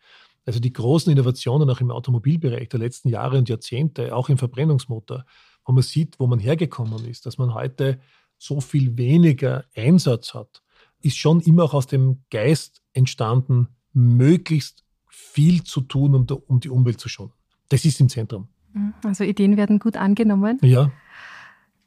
Also 0.45 0.61
die 0.61 0.73
großen 0.73 1.11
Innovationen 1.11 1.68
auch 1.68 1.80
im 1.80 1.90
Automobilbereich 1.90 2.68
der 2.68 2.78
letzten 2.78 3.09
Jahre 3.09 3.38
und 3.38 3.49
Jahrzehnte, 3.49 4.14
auch 4.14 4.28
im 4.28 4.38
Verbrennungsmotor, 4.38 5.25
wo 5.64 5.73
man 5.73 5.83
sieht, 5.83 6.21
wo 6.21 6.28
man 6.28 6.38
hergekommen 6.38 7.04
ist, 7.06 7.26
dass 7.26 7.38
man 7.38 7.52
heute 7.52 8.00
so 8.38 8.61
viel 8.61 8.97
weniger 8.97 9.64
Einsatz 9.75 10.35
hat, 10.35 10.62
ist 11.02 11.16
schon 11.16 11.40
immer 11.40 11.64
auch 11.64 11.75
aus 11.75 11.88
dem 11.88 12.23
Geist 12.30 12.83
entstanden, 12.92 13.68
möglichst 13.92 14.85
viel 15.09 15.64
zu 15.64 15.80
tun, 15.80 16.14
um, 16.14 16.26
um 16.47 16.61
die 16.61 16.68
Umwelt 16.68 17.00
zu 17.00 17.09
schonen. 17.09 17.33
Das 17.68 17.85
ist 17.85 18.00
im 18.00 18.09
Zentrum. 18.09 18.49
Mhm. 18.73 18.95
Also 19.04 19.25
Ideen 19.25 19.56
werden 19.56 19.78
gut 19.78 19.97
angenommen. 19.97 20.59
Ja. 20.62 20.92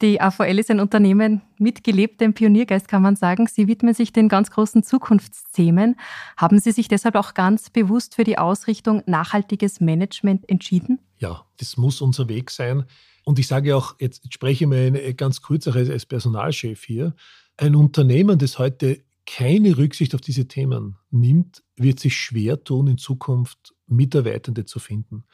Die 0.01 0.21
AVL 0.21 0.59
ist 0.59 0.71
ein 0.71 0.79
Unternehmen 0.79 1.41
mit 1.57 1.83
gelebtem 1.83 2.33
Pioniergeist, 2.33 2.87
kann 2.87 3.01
man 3.01 3.17
sagen. 3.17 3.47
Sie 3.47 3.67
widmen 3.67 3.93
sich 3.93 4.13
den 4.13 4.29
ganz 4.29 4.49
großen 4.49 4.81
Zukunftsthemen. 4.81 5.97
Haben 6.37 6.59
Sie 6.59 6.71
sich 6.71 6.87
deshalb 6.87 7.15
auch 7.15 7.33
ganz 7.33 7.69
bewusst 7.69 8.15
für 8.15 8.23
die 8.23 8.37
Ausrichtung 8.37 9.03
nachhaltiges 9.07 9.81
Management 9.81 10.47
entschieden? 10.47 10.99
Ja, 11.17 11.45
das 11.57 11.75
muss 11.75 11.99
unser 11.99 12.29
Weg 12.29 12.49
sein. 12.49 12.85
Und 13.25 13.39
ich 13.39 13.47
sage 13.47 13.75
auch, 13.75 13.95
jetzt, 13.99 14.33
spreche 14.33 14.63
ich 14.63 14.69
mal 14.69 15.13
ganz 15.15 15.41
kurz 15.41 15.67
als 15.67 16.05
Personalchef 16.05 16.83
hier, 16.85 17.13
ein 17.57 17.75
Unternehmen, 17.75 18.39
das 18.39 18.57
heute 18.57 19.03
keine 19.25 19.77
Rücksicht 19.77 20.15
auf 20.15 20.21
diese 20.21 20.47
Themen 20.47 20.97
nimmt, 21.11 21.61
wird 21.75 21.99
sich 21.99 22.15
schwer 22.15 22.63
tun, 22.63 22.87
in 22.87 22.97
Zukunft 22.97 23.75
Mitarbeitende 23.85 24.65
zu 24.65 24.79
finden. 24.79 25.25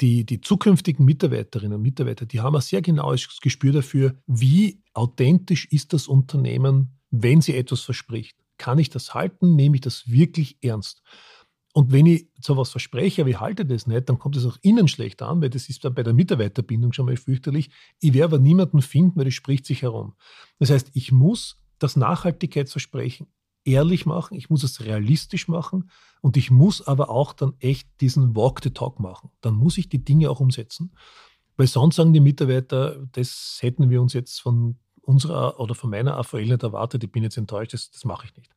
Die, 0.00 0.24
die 0.24 0.40
zukünftigen 0.40 1.04
Mitarbeiterinnen 1.04 1.76
und 1.76 1.82
Mitarbeiter, 1.82 2.26
die 2.26 2.40
haben 2.40 2.56
ein 2.56 2.62
sehr 2.62 2.82
genaues 2.82 3.40
Gespür 3.40 3.72
dafür, 3.72 4.14
wie 4.26 4.82
authentisch 4.94 5.66
ist 5.70 5.92
das 5.92 6.08
Unternehmen, 6.08 6.98
wenn 7.10 7.40
sie 7.40 7.56
etwas 7.56 7.80
verspricht. 7.82 8.36
Kann 8.56 8.78
ich 8.78 8.90
das 8.90 9.14
halten? 9.14 9.56
Nehme 9.56 9.76
ich 9.76 9.80
das 9.82 10.10
wirklich 10.10 10.58
ernst? 10.62 11.02
Und 11.72 11.92
wenn 11.92 12.06
ich 12.06 12.28
so 12.40 12.56
was 12.56 12.70
verspreche, 12.70 13.22
aber 13.22 13.30
ich 13.30 13.40
halte 13.40 13.64
das 13.64 13.86
nicht, 13.86 14.08
dann 14.08 14.18
kommt 14.18 14.36
es 14.36 14.44
auch 14.44 14.56
innen 14.62 14.88
schlecht 14.88 15.22
an, 15.22 15.40
weil 15.40 15.50
das 15.50 15.68
ist 15.68 15.84
dann 15.84 15.94
bei 15.94 16.02
der 16.02 16.14
Mitarbeiterbindung 16.14 16.92
schon 16.92 17.06
mal 17.06 17.16
fürchterlich. 17.16 17.70
Ich 18.00 18.12
werde 18.12 18.34
aber 18.34 18.38
niemanden 18.38 18.82
finden, 18.82 19.16
weil 19.16 19.26
das 19.26 19.34
spricht 19.34 19.66
sich 19.66 19.82
herum. 19.82 20.14
Das 20.58 20.70
heißt, 20.70 20.90
ich 20.94 21.12
muss 21.12 21.60
das 21.78 21.94
Nachhaltigkeitsversprechen 21.96 23.28
ehrlich 23.64 24.06
machen, 24.06 24.36
ich 24.36 24.50
muss 24.50 24.62
es 24.62 24.84
realistisch 24.84 25.48
machen 25.48 25.90
und 26.20 26.36
ich 26.36 26.50
muss 26.50 26.86
aber 26.86 27.10
auch 27.10 27.32
dann 27.32 27.54
echt 27.58 27.88
diesen 28.00 28.34
Walk 28.36 28.60
the 28.62 28.70
Talk 28.70 29.00
machen. 29.00 29.30
Dann 29.40 29.54
muss 29.54 29.78
ich 29.78 29.88
die 29.88 30.04
Dinge 30.04 30.30
auch 30.30 30.40
umsetzen, 30.40 30.92
weil 31.56 31.66
sonst 31.66 31.96
sagen 31.96 32.12
die 32.12 32.20
Mitarbeiter, 32.20 33.06
das 33.12 33.58
hätten 33.60 33.90
wir 33.90 34.00
uns 34.00 34.12
jetzt 34.12 34.40
von 34.40 34.76
unserer 35.02 35.58
oder 35.60 35.74
von 35.74 35.90
meiner 35.90 36.16
AVL 36.16 36.46
nicht 36.46 36.62
erwartet, 36.62 37.04
ich 37.04 37.12
bin 37.12 37.22
jetzt 37.22 37.36
enttäuscht, 37.36 37.74
das, 37.74 37.90
das 37.90 38.04
mache 38.04 38.26
ich 38.26 38.36
nicht. 38.36 38.50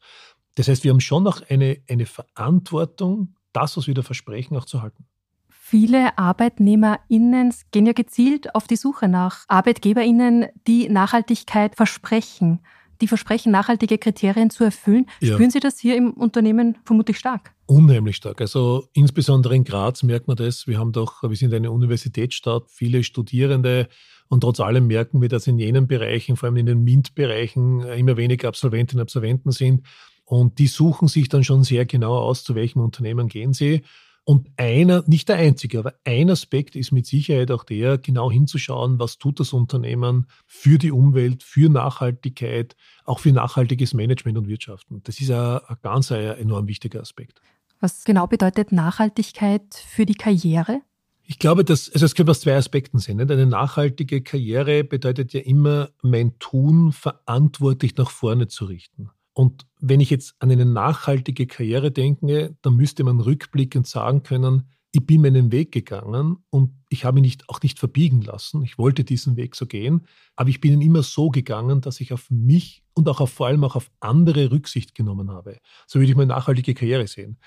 Das 0.56 0.68
heißt, 0.68 0.84
wir 0.84 0.92
haben 0.92 1.00
schon 1.00 1.24
noch 1.24 1.42
eine, 1.50 1.82
eine 1.90 2.06
Verantwortung, 2.06 3.36
das, 3.54 3.76
was 3.76 3.88
wir 3.88 3.94
da 3.94 4.04
versprechen, 4.04 4.56
auch 4.56 4.66
zu 4.66 4.82
halten. 4.82 5.06
Viele 5.50 6.18
ArbeitnehmerInnen 6.18 7.54
gehen 7.72 7.86
ja 7.86 7.94
gezielt 7.94 8.54
auf 8.54 8.68
die 8.68 8.76
Suche 8.76 9.08
nach 9.08 9.46
ArbeitgeberInnen, 9.48 10.48
die 10.68 10.90
Nachhaltigkeit 10.90 11.76
versprechen, 11.76 12.60
die 13.04 13.08
versprechen, 13.08 13.52
nachhaltige 13.52 13.98
Kriterien 13.98 14.50
zu 14.50 14.64
erfüllen. 14.64 15.08
Ja. 15.20 15.34
Spüren 15.34 15.52
Sie 15.52 15.60
das 15.60 15.78
hier 15.78 15.98
im 15.98 16.12
Unternehmen 16.12 16.78
vermutlich 16.86 17.20
stark? 17.20 17.54
Unheimlich 17.66 18.16
stark. 18.16 18.40
Also 18.40 18.88
insbesondere 18.94 19.56
in 19.56 19.66
Graz 19.66 20.04
merkt 20.04 20.28
man 20.28 20.38
das. 20.38 20.68
Wir 20.68 20.80
haben 20.80 20.94
doch, 20.94 21.22
wir 21.22 21.36
sind 21.36 21.54
eine 21.54 21.70
Universitätsstadt, 21.70 22.64
viele 22.70 23.04
Studierende 23.04 23.90
und 24.30 24.42
trotz 24.42 24.62
allem 24.62 24.88
merken 24.88 25.22
wir, 25.22 25.28
dass 25.28 25.48
in 25.48 25.60
jenen 25.60 25.86
Bereichen, 25.86 26.38
vor 26.38 26.48
allem 26.48 26.58
in 26.58 26.66
den 26.66 26.84
MINT-Bereichen, 26.84 27.82
immer 27.82 28.16
weniger 28.16 28.48
Absolventinnen 28.48 29.02
und 29.02 29.04
Absolventen 29.04 29.52
sind. 29.52 29.86
Und 30.24 30.60
die 30.60 30.68
suchen 30.68 31.10
sich 31.10 31.28
dann 31.28 31.44
schon 31.44 31.64
sehr 31.64 31.86
genau 31.86 32.18
aus, 32.18 32.46
zu 32.46 32.56
welchem 32.56 32.80
Unternehmen 32.80 33.28
gehen 33.28 33.54
sie. 33.54 33.84
Und 34.26 34.50
einer, 34.56 35.04
nicht 35.06 35.28
der 35.28 35.36
einzige, 35.36 35.80
aber 35.80 35.96
ein 36.06 36.30
Aspekt 36.30 36.78
ist 36.78 36.94
mit 36.94 37.06
Sicherheit 37.06 37.52
auch 37.52 37.66
der, 37.66 37.98
genau 37.98 38.32
hinzuschauen, 38.32 38.98
was 38.98 39.18
tut 39.18 39.42
das 39.42 39.52
Unternehmen 39.52 40.28
für 40.46 40.78
die 40.78 40.94
Umwelt, 40.94 41.44
für 41.44 41.70
Nachhaltigkeit, 41.70 42.78
auch 43.04 43.20
für 43.20 43.34
nachhaltiges 43.34 43.94
Management 43.94 44.38
und 44.38 44.48
Wirtschaften. 44.48 45.02
Das 45.04 45.20
ist 45.20 45.30
ein, 45.30 45.60
ein 45.68 45.78
ganz 45.82 46.12
ein 46.12 46.38
enorm 46.38 46.68
wichtiger 46.68 47.02
Aspekt. 47.02 47.42
Was 47.82 48.06
genau 48.06 48.28
bedeutet 48.28 48.72
Nachhaltigkeit 48.72 49.74
für 49.74 50.06
die 50.06 50.16
Karriere? 50.16 50.82
Ich 51.26 51.38
glaube, 51.38 51.66
dass, 51.66 51.90
also 51.90 52.06
es 52.06 52.16
könnte 52.16 52.32
aus 52.32 52.40
zwei 52.40 52.56
Aspekten 52.56 53.00
sehen. 53.00 53.18
Nicht? 53.18 53.32
Eine 53.32 53.46
nachhaltige 53.46 54.22
Karriere 54.22 54.86
bedeutet 54.86 55.34
ja 55.34 55.42
immer, 55.42 55.90
mein 56.02 56.40
Tun 56.40 56.94
verantwortlich 56.94 57.98
nach 57.98 58.10
vorne 58.10 58.48
zu 58.48 58.66
richten. 58.66 59.10
Und 59.34 59.66
wenn 59.80 60.00
ich 60.00 60.10
jetzt 60.10 60.36
an 60.40 60.52
eine 60.52 60.66
nachhaltige 60.66 61.48
Karriere 61.48 61.92
denke, 61.92 62.56
dann 62.62 62.76
müsste 62.76 63.04
man 63.04 63.20
rückblickend 63.20 63.88
sagen 63.88 64.24
können, 64.24 64.70
ich 64.96 65.04
bin 65.04 65.22
meinen 65.22 65.52
Weg 65.52 65.72
gegangen 65.72 66.38
und 66.52 66.72
ich 66.88 67.04
habe 67.04 67.16
mich 67.16 67.24
nicht, 67.24 67.50
auch 67.50 67.60
nicht 67.64 67.80
verbiegen 67.80 68.22
lassen. 68.22 68.62
Ich 68.62 68.78
wollte 68.78 69.04
diesen 69.04 69.36
Weg 69.36 69.56
so 69.56 69.66
gehen, 69.66 70.06
aber 70.36 70.52
ich 70.52 70.62
bin 70.62 70.72
ihn 70.74 70.82
immer 70.82 71.02
so 71.02 71.32
gegangen, 71.32 71.82
dass 71.82 72.00
ich 72.00 72.14
auf 72.14 72.30
mich 72.30 72.84
und 72.94 73.10
auch 73.10 73.20
auf, 73.20 73.32
vor 73.32 73.48
allem 73.48 73.64
auch 73.64 73.76
auf 73.76 73.90
andere 74.02 74.52
Rücksicht 74.52 74.94
genommen 74.94 75.32
habe. 75.32 75.58
So 75.88 75.98
würde 76.00 76.12
ich 76.12 76.16
meine 76.16 76.28
nachhaltige 76.28 76.76
Karriere 76.76 77.08
sehen. 77.08 77.40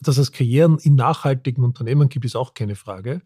Dass 0.00 0.16
es 0.16 0.32
Karrieren 0.32 0.78
in 0.78 0.94
nachhaltigen 0.94 1.62
Unternehmen 1.62 2.08
gibt, 2.08 2.24
ist 2.24 2.36
auch 2.36 2.54
keine 2.54 2.74
Frage. 2.74 3.20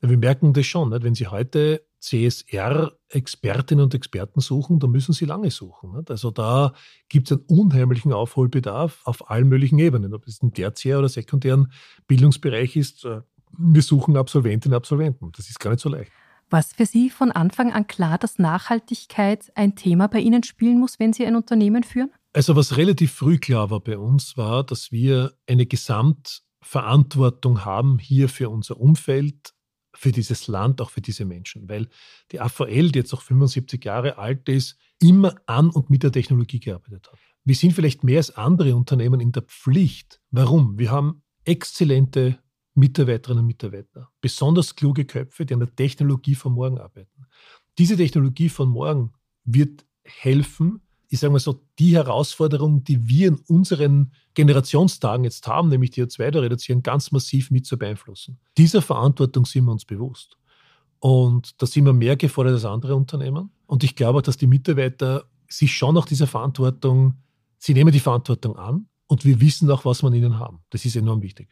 Wir 0.00 0.18
merken 0.18 0.52
das 0.52 0.66
schon, 0.66 0.92
wenn 0.92 1.16
Sie 1.16 1.26
heute 1.26 1.84
CSR-Expertinnen 2.06 3.84
und 3.84 3.94
Experten 3.94 4.40
suchen, 4.40 4.78
dann 4.78 4.90
müssen 4.90 5.12
sie 5.12 5.24
lange 5.24 5.50
suchen. 5.50 6.04
Also 6.08 6.30
da 6.30 6.72
gibt 7.08 7.30
es 7.30 7.36
einen 7.36 7.46
unheimlichen 7.46 8.12
Aufholbedarf 8.12 9.00
auf 9.04 9.28
allen 9.30 9.48
möglichen 9.48 9.78
Ebenen, 9.78 10.14
ob 10.14 10.26
es 10.26 10.40
ein 10.42 10.52
tertiär 10.52 11.00
oder 11.00 11.08
sekundären 11.08 11.72
Bildungsbereich 12.06 12.76
ist. 12.76 13.04
Äh, 13.04 13.22
wir 13.58 13.82
suchen 13.82 14.16
Absolventinnen 14.16 14.74
und 14.74 14.76
Absolventen. 14.76 15.32
Das 15.36 15.48
ist 15.48 15.58
gar 15.58 15.70
nicht 15.70 15.80
so 15.80 15.88
leicht. 15.88 16.12
War 16.48 16.60
es 16.60 16.72
für 16.72 16.86
Sie 16.86 17.10
von 17.10 17.32
Anfang 17.32 17.72
an 17.72 17.88
klar, 17.88 18.18
dass 18.18 18.38
Nachhaltigkeit 18.38 19.50
ein 19.56 19.74
Thema 19.74 20.06
bei 20.06 20.20
Ihnen 20.20 20.44
spielen 20.44 20.78
muss, 20.78 21.00
wenn 21.00 21.12
Sie 21.12 21.26
ein 21.26 21.34
Unternehmen 21.34 21.82
führen? 21.82 22.10
Also 22.32 22.54
was 22.54 22.76
relativ 22.76 23.12
früh 23.12 23.38
klar 23.38 23.70
war 23.70 23.80
bei 23.80 23.98
uns, 23.98 24.36
war, 24.36 24.62
dass 24.62 24.92
wir 24.92 25.32
eine 25.48 25.66
Gesamtverantwortung 25.66 27.64
haben 27.64 27.98
hier 27.98 28.28
für 28.28 28.48
unser 28.48 28.78
Umfeld, 28.78 29.55
für 29.98 30.12
dieses 30.12 30.48
Land, 30.48 30.80
auch 30.80 30.90
für 30.90 31.00
diese 31.00 31.24
Menschen. 31.24 31.68
Weil 31.68 31.88
die 32.32 32.40
AVL, 32.40 32.90
die 32.92 32.98
jetzt 32.98 33.12
auch 33.12 33.22
75 33.22 33.84
Jahre 33.84 34.18
alt 34.18 34.48
ist, 34.48 34.78
immer 35.00 35.34
an 35.46 35.70
und 35.70 35.90
mit 35.90 36.02
der 36.02 36.12
Technologie 36.12 36.60
gearbeitet 36.60 37.08
hat. 37.10 37.18
Wir 37.44 37.54
sind 37.54 37.72
vielleicht 37.72 38.02
mehr 38.02 38.18
als 38.18 38.30
andere 38.36 38.74
Unternehmen 38.74 39.20
in 39.20 39.32
der 39.32 39.42
Pflicht. 39.42 40.20
Warum? 40.30 40.78
Wir 40.78 40.90
haben 40.90 41.22
exzellente 41.44 42.38
Mitarbeiterinnen 42.74 43.40
und 43.40 43.46
Mitarbeiter, 43.46 44.10
besonders 44.20 44.74
kluge 44.74 45.04
Köpfe, 45.04 45.46
die 45.46 45.54
an 45.54 45.60
der 45.60 45.74
Technologie 45.74 46.34
von 46.34 46.52
morgen 46.52 46.78
arbeiten. 46.78 47.26
Diese 47.78 47.96
Technologie 47.96 48.48
von 48.48 48.68
morgen 48.68 49.12
wird 49.44 49.86
helfen, 50.04 50.85
ich 51.08 51.20
sage 51.20 51.32
mal 51.32 51.38
so, 51.38 51.60
die 51.78 51.94
Herausforderung, 51.94 52.84
die 52.84 53.08
wir 53.08 53.28
in 53.28 53.38
unseren 53.48 54.12
Generationstagen 54.34 55.24
jetzt 55.24 55.46
haben, 55.46 55.68
nämlich 55.68 55.90
die 55.90 56.02
CO2 56.02 56.32
zu 56.32 56.38
reduzieren, 56.40 56.82
ganz 56.82 57.12
massiv 57.12 57.50
mit 57.50 57.66
zu 57.66 57.78
beeinflussen. 57.78 58.38
Dieser 58.58 58.82
Verantwortung 58.82 59.46
sind 59.46 59.64
wir 59.64 59.72
uns 59.72 59.84
bewusst. 59.84 60.36
Und 60.98 61.60
da 61.62 61.66
sind 61.66 61.84
wir 61.84 61.92
mehr 61.92 62.16
gefordert 62.16 62.54
als 62.54 62.64
andere 62.64 62.96
Unternehmen. 62.96 63.50
Und 63.66 63.84
ich 63.84 63.94
glaube, 63.94 64.22
dass 64.22 64.36
die 64.36 64.46
Mitarbeiter 64.46 65.24
sich 65.48 65.74
schon 65.74 65.94
nach 65.94 66.06
dieser 66.06 66.26
Verantwortung, 66.26 67.14
sie 67.58 67.74
nehmen 67.74 67.92
die 67.92 68.00
Verantwortung 68.00 68.56
an 68.56 68.88
und 69.06 69.24
wir 69.24 69.40
wissen 69.40 69.70
auch, 69.70 69.84
was 69.84 70.02
wir 70.02 70.12
ihnen 70.12 70.38
haben. 70.38 70.60
Das 70.70 70.84
ist 70.84 70.96
enorm 70.96 71.22
wichtig. 71.22 71.48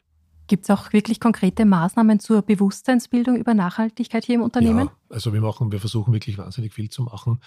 Gibt 0.47 0.65
es 0.65 0.71
auch 0.71 0.93
wirklich 0.93 1.21
konkrete 1.21 1.65
Maßnahmen 1.65 2.21
zur 2.21 2.43
Bewusstseinsbildung 2.43 3.37
über 3.37 3.55
Nachhaltigkeit 3.55 4.25
hier 4.25 4.35
im 4.35 4.43
Unternehmen? 4.43 4.89
Ja, 4.89 4.97
also 5.09 5.33
wir 5.33 5.41
machen, 5.41 5.73
wir 5.73 5.81
versuchen 5.81 6.13
wirklich 6.13 6.37
wahnsinnig 6.37 6.75
viel 6.75 6.91
zu 6.91 7.03
machen. 7.03 7.41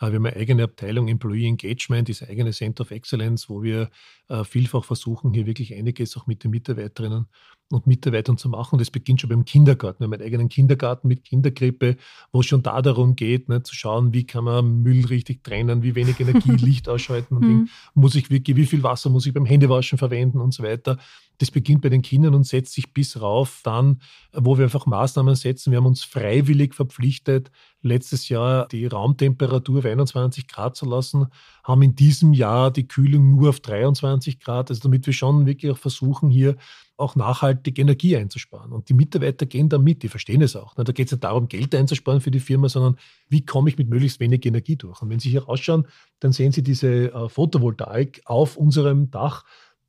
Äh, 0.00 0.06
wir 0.06 0.14
haben 0.14 0.26
eine 0.26 0.36
eigene 0.36 0.64
Abteilung 0.64 1.08
Employee 1.08 1.46
Engagement, 1.46 2.08
das 2.08 2.22
eigene 2.22 2.52
Center 2.52 2.82
of 2.82 2.90
Excellence, 2.90 3.48
wo 3.48 3.62
wir 3.62 3.90
äh, 4.28 4.44
vielfach 4.44 4.84
versuchen, 4.84 5.32
hier 5.32 5.46
wirklich 5.46 5.74
einiges 5.74 6.16
auch 6.16 6.26
mit 6.26 6.44
den 6.44 6.50
Mitarbeiterinnen 6.50 7.26
und 7.70 7.86
Mitarbeitern 7.86 8.36
zu 8.36 8.48
machen. 8.48 8.78
Das 8.78 8.90
beginnt 8.90 9.20
schon 9.20 9.30
beim 9.30 9.44
Kindergarten. 9.44 10.00
Wir 10.00 10.04
haben 10.06 10.12
einen 10.14 10.22
eigenen 10.22 10.48
Kindergarten 10.48 11.08
mit 11.08 11.24
Kinderkrippe, 11.24 11.96
wo 12.32 12.40
es 12.40 12.46
schon 12.46 12.62
da 12.62 12.82
darum 12.82 13.16
geht, 13.16 13.48
ne, 13.48 13.62
zu 13.62 13.74
schauen, 13.74 14.12
wie 14.12 14.26
kann 14.26 14.44
man 14.44 14.82
Müll 14.82 15.06
richtig 15.06 15.42
trennen, 15.42 15.82
wie 15.82 15.94
wenig 15.94 16.20
Energie, 16.20 16.52
Licht 16.64 16.88
ausschalten 16.88 17.36
und 17.36 17.46
mhm. 17.46 17.68
muss 17.94 18.14
ich 18.14 18.30
wirklich, 18.30 18.56
wie 18.56 18.66
viel 18.66 18.82
Wasser 18.82 19.10
muss 19.10 19.26
ich 19.26 19.34
beim 19.34 19.46
Händewaschen 19.46 19.98
verwenden 19.98 20.40
und 20.40 20.52
so 20.52 20.62
weiter. 20.62 20.98
Das 21.38 21.50
beginnt 21.50 21.82
bei 21.82 21.88
den 21.88 22.02
Kindern 22.02 22.34
und 22.34 22.46
setzt 22.46 22.74
sich 22.74 22.92
bis 22.92 23.20
rauf 23.20 23.60
dann, 23.64 24.00
wo 24.32 24.56
wir 24.56 24.64
einfach 24.64 24.86
Maßnahmen 24.86 25.34
setzen. 25.34 25.72
Wir 25.72 25.78
haben 25.78 25.86
uns 25.86 26.04
freiwillig 26.04 26.74
verpflichtet, 26.74 27.50
letztes 27.82 28.28
Jahr 28.28 28.68
die 28.68 28.86
Raumtemperatur 28.86 29.80
auf 29.80 29.84
21 29.84 30.46
Grad 30.46 30.76
zu 30.76 30.86
lassen, 30.86 31.26
haben 31.64 31.82
in 31.82 31.96
diesem 31.96 32.32
Jahr 32.34 32.70
die 32.70 32.86
Kühlung 32.86 33.30
nur 33.30 33.48
auf 33.48 33.60
23 33.60 34.38
Grad, 34.38 34.70
also 34.70 34.82
damit 34.82 35.06
wir 35.06 35.12
schon 35.12 35.46
wirklich 35.46 35.72
auch 35.72 35.78
versuchen, 35.78 36.30
hier 36.30 36.56
auch 36.96 37.16
nachhaltig 37.16 37.78
Energie 37.78 38.16
einzusparen. 38.16 38.72
Und 38.72 38.88
die 38.88 38.94
Mitarbeiter 38.94 39.46
gehen 39.46 39.68
da 39.68 39.78
mit, 39.78 40.02
die 40.02 40.08
verstehen 40.08 40.42
es 40.42 40.54
auch. 40.54 40.74
Da 40.74 40.84
geht 40.84 41.08
es 41.08 41.12
nicht 41.12 41.24
darum, 41.24 41.48
Geld 41.48 41.74
einzusparen 41.74 42.20
für 42.20 42.30
die 42.30 42.40
Firma, 42.40 42.68
sondern 42.68 42.96
wie 43.28 43.44
komme 43.44 43.68
ich 43.70 43.78
mit 43.78 43.88
möglichst 43.88 44.20
wenig 44.20 44.46
Energie 44.46 44.76
durch. 44.76 45.02
Und 45.02 45.10
wenn 45.10 45.18
Sie 45.18 45.30
hier 45.30 45.44
rausschauen, 45.44 45.86
dann 46.20 46.32
sehen 46.32 46.52
Sie 46.52 46.62
diese 46.62 47.12
äh, 47.12 47.28
Photovoltaik 47.28 48.22
auf 48.24 48.56
unserem 48.56 49.10
Dach 49.10 49.44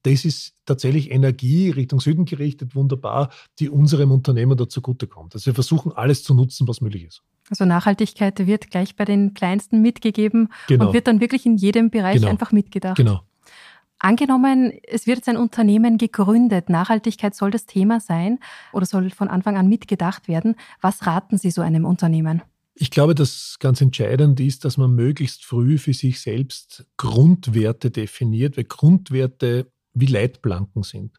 das 0.05 0.23
ist 0.23 0.53
tatsächlich 0.65 1.09
Energie 1.09 1.71
Richtung 1.71 1.99
Süden 1.99 2.25
gerichtet, 2.25 2.75
wunderbar, 2.75 3.31
die 3.59 3.69
unserem 3.69 4.11
Unternehmen 4.11 4.55
dazu 4.55 4.79
kommt. 4.79 5.33
Also 5.33 5.47
wir 5.47 5.55
versuchen 5.55 5.91
alles 5.93 6.23
zu 6.23 6.35
nutzen, 6.35 6.67
was 6.67 6.79
möglich 6.79 7.05
ist. 7.05 7.23
Also 7.49 7.65
Nachhaltigkeit 7.65 8.45
wird 8.45 8.69
gleich 8.69 8.95
bei 8.95 9.05
den 9.05 9.33
Kleinsten 9.33 9.81
mitgegeben 9.81 10.49
genau. 10.67 10.87
und 10.87 10.93
wird 10.93 11.07
dann 11.07 11.21
wirklich 11.21 11.45
in 11.45 11.57
jedem 11.57 11.89
Bereich 11.89 12.17
genau. 12.17 12.27
einfach 12.27 12.51
mitgedacht. 12.51 12.97
Genau. 12.97 13.21
Angenommen, 14.05 14.71
es 14.83 15.07
wird 15.07 15.27
ein 15.27 15.35
Unternehmen 15.35 15.97
gegründet, 15.97 16.69
Nachhaltigkeit 16.69 17.33
soll 17.33 17.49
das 17.49 17.65
Thema 17.65 17.99
sein 17.99 18.37
oder 18.71 18.85
soll 18.85 19.09
von 19.09 19.29
Anfang 19.29 19.57
an 19.57 19.67
mitgedacht 19.67 20.27
werden. 20.27 20.57
Was 20.79 21.07
raten 21.07 21.39
Sie 21.39 21.49
so 21.49 21.63
einem 21.63 21.85
Unternehmen? 21.85 22.43
Ich 22.75 22.91
glaube, 22.91 23.15
das 23.15 23.55
ganz 23.59 23.81
Entscheidende 23.81 24.43
ist, 24.43 24.63
dass 24.63 24.77
man 24.77 24.93
möglichst 24.93 25.43
früh 25.43 25.79
für 25.79 25.95
sich 25.95 26.21
selbst 26.21 26.85
Grundwerte 26.97 27.89
definiert, 27.89 28.57
weil 28.57 28.65
Grundwerte 28.65 29.71
wie 29.95 30.05
Leitplanken 30.05 30.83
sind. 30.83 31.17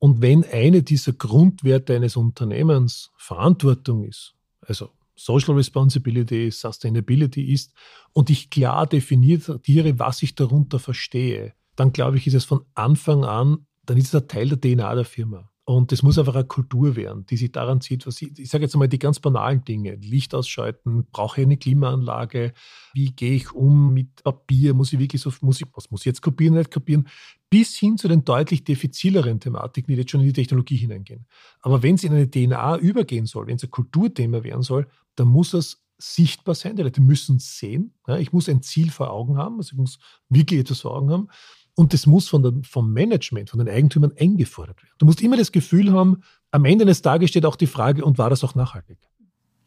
Und 0.00 0.20
wenn 0.20 0.44
eine 0.44 0.82
dieser 0.82 1.12
Grundwerte 1.12 1.94
eines 1.94 2.16
Unternehmens 2.16 3.12
Verantwortung 3.18 4.02
ist, 4.02 4.34
also 4.62 4.90
Social 5.14 5.54
Responsibility, 5.54 6.50
Sustainability 6.50 7.52
ist, 7.52 7.72
und 8.12 8.30
ich 8.30 8.50
klar 8.50 8.88
definiere, 8.88 9.60
was 10.00 10.24
ich 10.24 10.34
darunter 10.34 10.80
verstehe, 10.80 11.54
dann 11.76 11.92
glaube 11.92 12.16
ich, 12.16 12.26
ist 12.26 12.34
es 12.34 12.44
von 12.44 12.64
Anfang 12.74 13.24
an, 13.24 13.66
dann 13.84 13.96
ist 13.96 14.08
es 14.08 14.14
ein 14.20 14.28
Teil 14.28 14.48
der 14.48 14.60
DNA 14.60 14.94
der 14.94 15.04
Firma. 15.04 15.50
Und 15.68 15.90
das 15.90 16.04
muss 16.04 16.16
einfach 16.16 16.36
eine 16.36 16.44
Kultur 16.44 16.94
werden, 16.94 17.26
die 17.26 17.36
sich 17.36 17.50
daran 17.50 17.80
zieht, 17.80 18.06
was 18.06 18.22
ich, 18.22 18.38
ich 18.38 18.48
sage 18.48 18.62
jetzt 18.62 18.76
einmal 18.76 18.86
die 18.86 19.00
ganz 19.00 19.18
banalen 19.18 19.64
Dinge. 19.64 19.96
Licht 19.96 20.32
ausschalten, 20.32 21.08
brauche 21.10 21.40
ich 21.40 21.46
eine 21.46 21.56
Klimaanlage, 21.56 22.52
wie 22.94 23.10
gehe 23.10 23.34
ich 23.34 23.50
um 23.50 23.92
mit 23.92 24.22
Papier, 24.22 24.74
muss 24.74 24.92
ich 24.92 25.00
wirklich 25.00 25.20
so, 25.20 25.32
muss 25.40 25.60
ich, 25.60 25.66
was 25.74 25.90
muss 25.90 26.02
ich 26.02 26.06
jetzt 26.06 26.22
kopieren, 26.22 26.54
nicht 26.54 26.70
kopieren, 26.70 27.08
bis 27.50 27.74
hin 27.74 27.98
zu 27.98 28.06
den 28.06 28.24
deutlich 28.24 28.62
diffizileren 28.62 29.40
Thematiken, 29.40 29.92
die 29.92 30.00
jetzt 30.00 30.12
schon 30.12 30.20
in 30.20 30.28
die 30.28 30.32
Technologie 30.34 30.76
hineingehen. 30.76 31.26
Aber 31.60 31.82
wenn 31.82 31.96
es 31.96 32.04
in 32.04 32.12
eine 32.12 32.30
DNA 32.30 32.76
übergehen 32.78 33.26
soll, 33.26 33.48
wenn 33.48 33.56
es 33.56 33.64
ein 33.64 33.70
Kulturthema 33.72 34.44
werden 34.44 34.62
soll, 34.62 34.86
dann 35.16 35.26
muss 35.26 35.52
es 35.52 35.82
sichtbar 35.98 36.54
sein. 36.54 36.76
Die 36.76 36.82
Leute 36.82 37.00
müssen 37.00 37.38
es 37.38 37.58
sehen. 37.58 37.92
Ich 38.20 38.32
muss 38.32 38.48
ein 38.48 38.62
Ziel 38.62 38.92
vor 38.92 39.10
Augen 39.10 39.36
haben, 39.36 39.56
also 39.56 39.72
ich 39.72 39.78
muss 39.78 39.98
wirklich 40.28 40.60
etwas 40.60 40.82
vor 40.82 40.94
Augen 40.94 41.10
haben. 41.10 41.28
Und 41.76 41.92
das 41.92 42.06
muss 42.06 42.28
von 42.28 42.42
der, 42.42 42.52
vom 42.62 42.92
Management, 42.92 43.50
von 43.50 43.58
den 43.58 43.68
Eigentümern 43.68 44.12
eingefordert 44.18 44.82
werden. 44.82 44.94
Du 44.98 45.04
musst 45.06 45.20
immer 45.20 45.36
das 45.36 45.52
Gefühl 45.52 45.92
haben, 45.92 46.22
am 46.50 46.64
Ende 46.64 46.86
des 46.86 47.02
Tages 47.02 47.28
steht 47.30 47.44
auch 47.44 47.54
die 47.54 47.66
Frage, 47.66 48.04
und 48.04 48.16
war 48.18 48.30
das 48.30 48.42
auch 48.42 48.54
nachhaltig? 48.54 48.98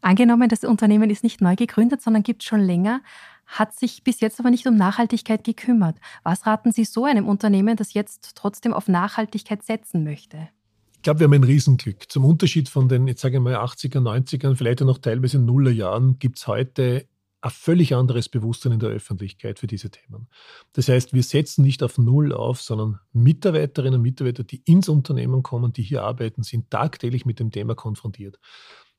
Angenommen, 0.02 0.48
das 0.48 0.64
Unternehmen 0.64 1.08
ist 1.08 1.22
nicht 1.22 1.40
neu 1.40 1.54
gegründet, 1.54 2.02
sondern 2.02 2.22
gibt 2.22 2.42
es 2.42 2.48
schon 2.48 2.60
länger, 2.60 3.00
hat 3.46 3.74
sich 3.74 4.02
bis 4.02 4.20
jetzt 4.20 4.40
aber 4.40 4.50
nicht 4.50 4.66
um 4.66 4.76
Nachhaltigkeit 4.76 5.44
gekümmert. 5.44 5.98
Was 6.24 6.46
raten 6.46 6.72
Sie 6.72 6.84
so 6.84 7.04
einem 7.04 7.28
Unternehmen, 7.28 7.76
das 7.76 7.94
jetzt 7.94 8.32
trotzdem 8.34 8.72
auf 8.72 8.88
Nachhaltigkeit 8.88 9.62
setzen 9.62 10.02
möchte? 10.02 10.48
Ich 10.96 11.02
glaube, 11.02 11.20
wir 11.20 11.24
haben 11.24 11.34
ein 11.34 11.44
Riesenglück. 11.44 12.10
Zum 12.10 12.24
Unterschied 12.24 12.68
von 12.68 12.88
den, 12.88 13.06
jetzt 13.06 13.20
sage 13.20 13.36
ich 13.36 13.42
mal, 13.42 13.56
80er, 13.56 14.00
90ern, 14.00 14.56
vielleicht 14.56 14.82
auch 14.82 14.86
noch 14.86 14.98
teilweise 14.98 15.38
Nullerjahren, 15.38 16.18
gibt 16.18 16.38
es 16.38 16.46
heute 16.46 17.06
ein 17.42 17.50
völlig 17.50 17.94
anderes 17.94 18.28
Bewusstsein 18.28 18.72
in 18.72 18.80
der 18.80 18.90
Öffentlichkeit 18.90 19.58
für 19.58 19.66
diese 19.66 19.90
Themen. 19.90 20.28
Das 20.74 20.88
heißt, 20.88 21.14
wir 21.14 21.22
setzen 21.22 21.62
nicht 21.62 21.82
auf 21.82 21.96
Null 21.96 22.32
auf, 22.32 22.60
sondern 22.60 23.00
Mitarbeiterinnen 23.12 23.96
und 23.96 24.02
Mitarbeiter, 24.02 24.44
die 24.44 24.62
ins 24.66 24.88
Unternehmen 24.88 25.42
kommen, 25.42 25.72
die 25.72 25.82
hier 25.82 26.02
arbeiten, 26.02 26.42
sind 26.42 26.70
tagtäglich 26.70 27.24
mit 27.24 27.40
dem 27.40 27.50
Thema 27.50 27.74
konfrontiert. 27.74 28.38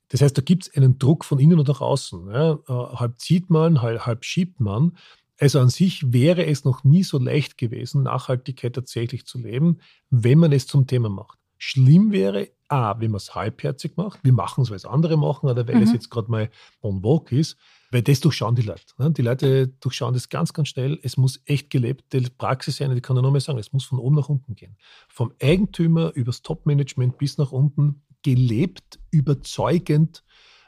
Das 0.10 0.22
heißt, 0.22 0.38
da 0.38 0.42
gibt 0.42 0.68
es 0.68 0.76
einen 0.76 0.98
Druck 0.98 1.24
von 1.24 1.40
innen 1.40 1.60
und 1.60 1.68
nach 1.68 1.82
außen. 1.82 2.32
Ja. 2.32 2.54
Äh, 2.54 2.98
halb 2.98 3.20
zieht 3.20 3.50
man, 3.50 3.82
halb, 3.82 4.06
halb 4.06 4.26
schiebt 4.26 4.60
man. 4.60 4.98
Also 5.40 5.60
an 5.60 5.70
sich 5.70 6.12
wäre 6.12 6.46
es 6.46 6.66
noch 6.66 6.84
nie 6.84 7.04
so 7.04 7.18
leicht 7.18 7.58
gewesen, 7.58 8.04
Nachhaltigkeit 8.04 8.74
tatsächlich 8.74 9.26
zu 9.26 9.40
leben, 9.40 9.80
wenn 10.10 10.38
man 10.38 10.52
es 10.52 10.68
zum 10.68 10.86
Thema 10.86 11.10
macht. 11.10 11.40
Schlimm 11.58 12.12
wäre, 12.12 12.50
A, 12.68 13.00
wenn 13.00 13.12
man 13.12 13.18
es 13.18 13.36
halbherzig 13.36 13.98
macht, 13.98 14.24
wir 14.24 14.34
machen 14.34 14.64
es, 14.64 14.70
weil 14.70 14.78
es 14.78 14.86
andere 14.86 15.18
machen 15.18 15.50
oder 15.50 15.68
weil 15.68 15.76
mhm. 15.76 15.84
es 15.84 15.94
jetzt 15.94 16.10
gerade 16.10 16.30
mal 16.30 16.50
on 16.82 17.02
vogue 17.02 17.38
ist, 17.38 17.58
weil 17.92 18.02
das 18.02 18.22
durchschauen 18.22 18.56
die 18.56 18.62
Leute. 18.62 18.84
Ne? 18.98 19.12
Die 19.12 19.22
Leute 19.22 19.68
durchschauen 19.68 20.14
das 20.14 20.30
ganz, 20.30 20.54
ganz 20.54 20.70
schnell. 20.70 21.00
Es 21.04 21.18
muss 21.18 21.42
echt 21.46 21.70
gelebte 21.70 22.22
Praxis 22.38 22.78
sein. 22.78 22.96
Ich 22.96 23.04
kann 23.04 23.16
nur 23.16 23.24
noch 23.24 23.32
mal 23.32 23.42
sagen, 23.42 23.60
es 23.60 23.74
muss 23.74 23.84
von 23.84 24.00
oben 24.00 24.16
nach 24.16 24.30
unten 24.30 24.56
gehen. 24.56 24.78
Vom 25.10 25.34
Eigentümer 25.42 26.12
übers 26.16 26.42
Top-Management 26.42 27.18
bis 27.18 27.38
nach 27.38 27.52
unten 27.52 28.02
gelebt, 28.24 29.00
überzeugend 29.12 30.24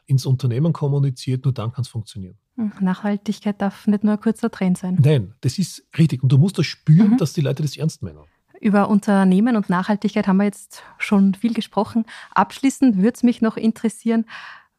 ins 0.05 0.25
Unternehmen 0.25 0.73
kommuniziert, 0.73 1.45
nur 1.45 1.53
dann 1.53 1.71
kann 1.71 1.83
es 1.83 1.87
funktionieren. 1.87 2.37
Hm, 2.55 2.73
Nachhaltigkeit 2.81 3.61
darf 3.61 3.87
nicht 3.87 4.03
nur 4.03 4.13
ein 4.13 4.19
kurzer 4.19 4.51
Trend 4.51 4.77
sein. 4.77 4.97
Nein, 5.01 5.33
das 5.41 5.57
ist 5.57 5.87
richtig. 5.97 6.21
Und 6.23 6.31
du 6.31 6.37
musst 6.37 6.57
das 6.57 6.65
spüren, 6.65 7.11
mhm. 7.11 7.17
dass 7.17 7.33
die 7.33 7.41
Leute 7.41 7.63
das 7.63 7.77
ernst 7.77 8.03
meinen. 8.03 8.19
Über 8.59 8.89
Unternehmen 8.89 9.55
und 9.55 9.69
Nachhaltigkeit 9.69 10.27
haben 10.27 10.37
wir 10.37 10.45
jetzt 10.45 10.83
schon 10.97 11.33
viel 11.33 11.53
gesprochen. 11.53 12.05
Abschließend 12.31 12.97
würde 12.97 13.13
es 13.15 13.23
mich 13.23 13.41
noch 13.41 13.57
interessieren, 13.57 14.25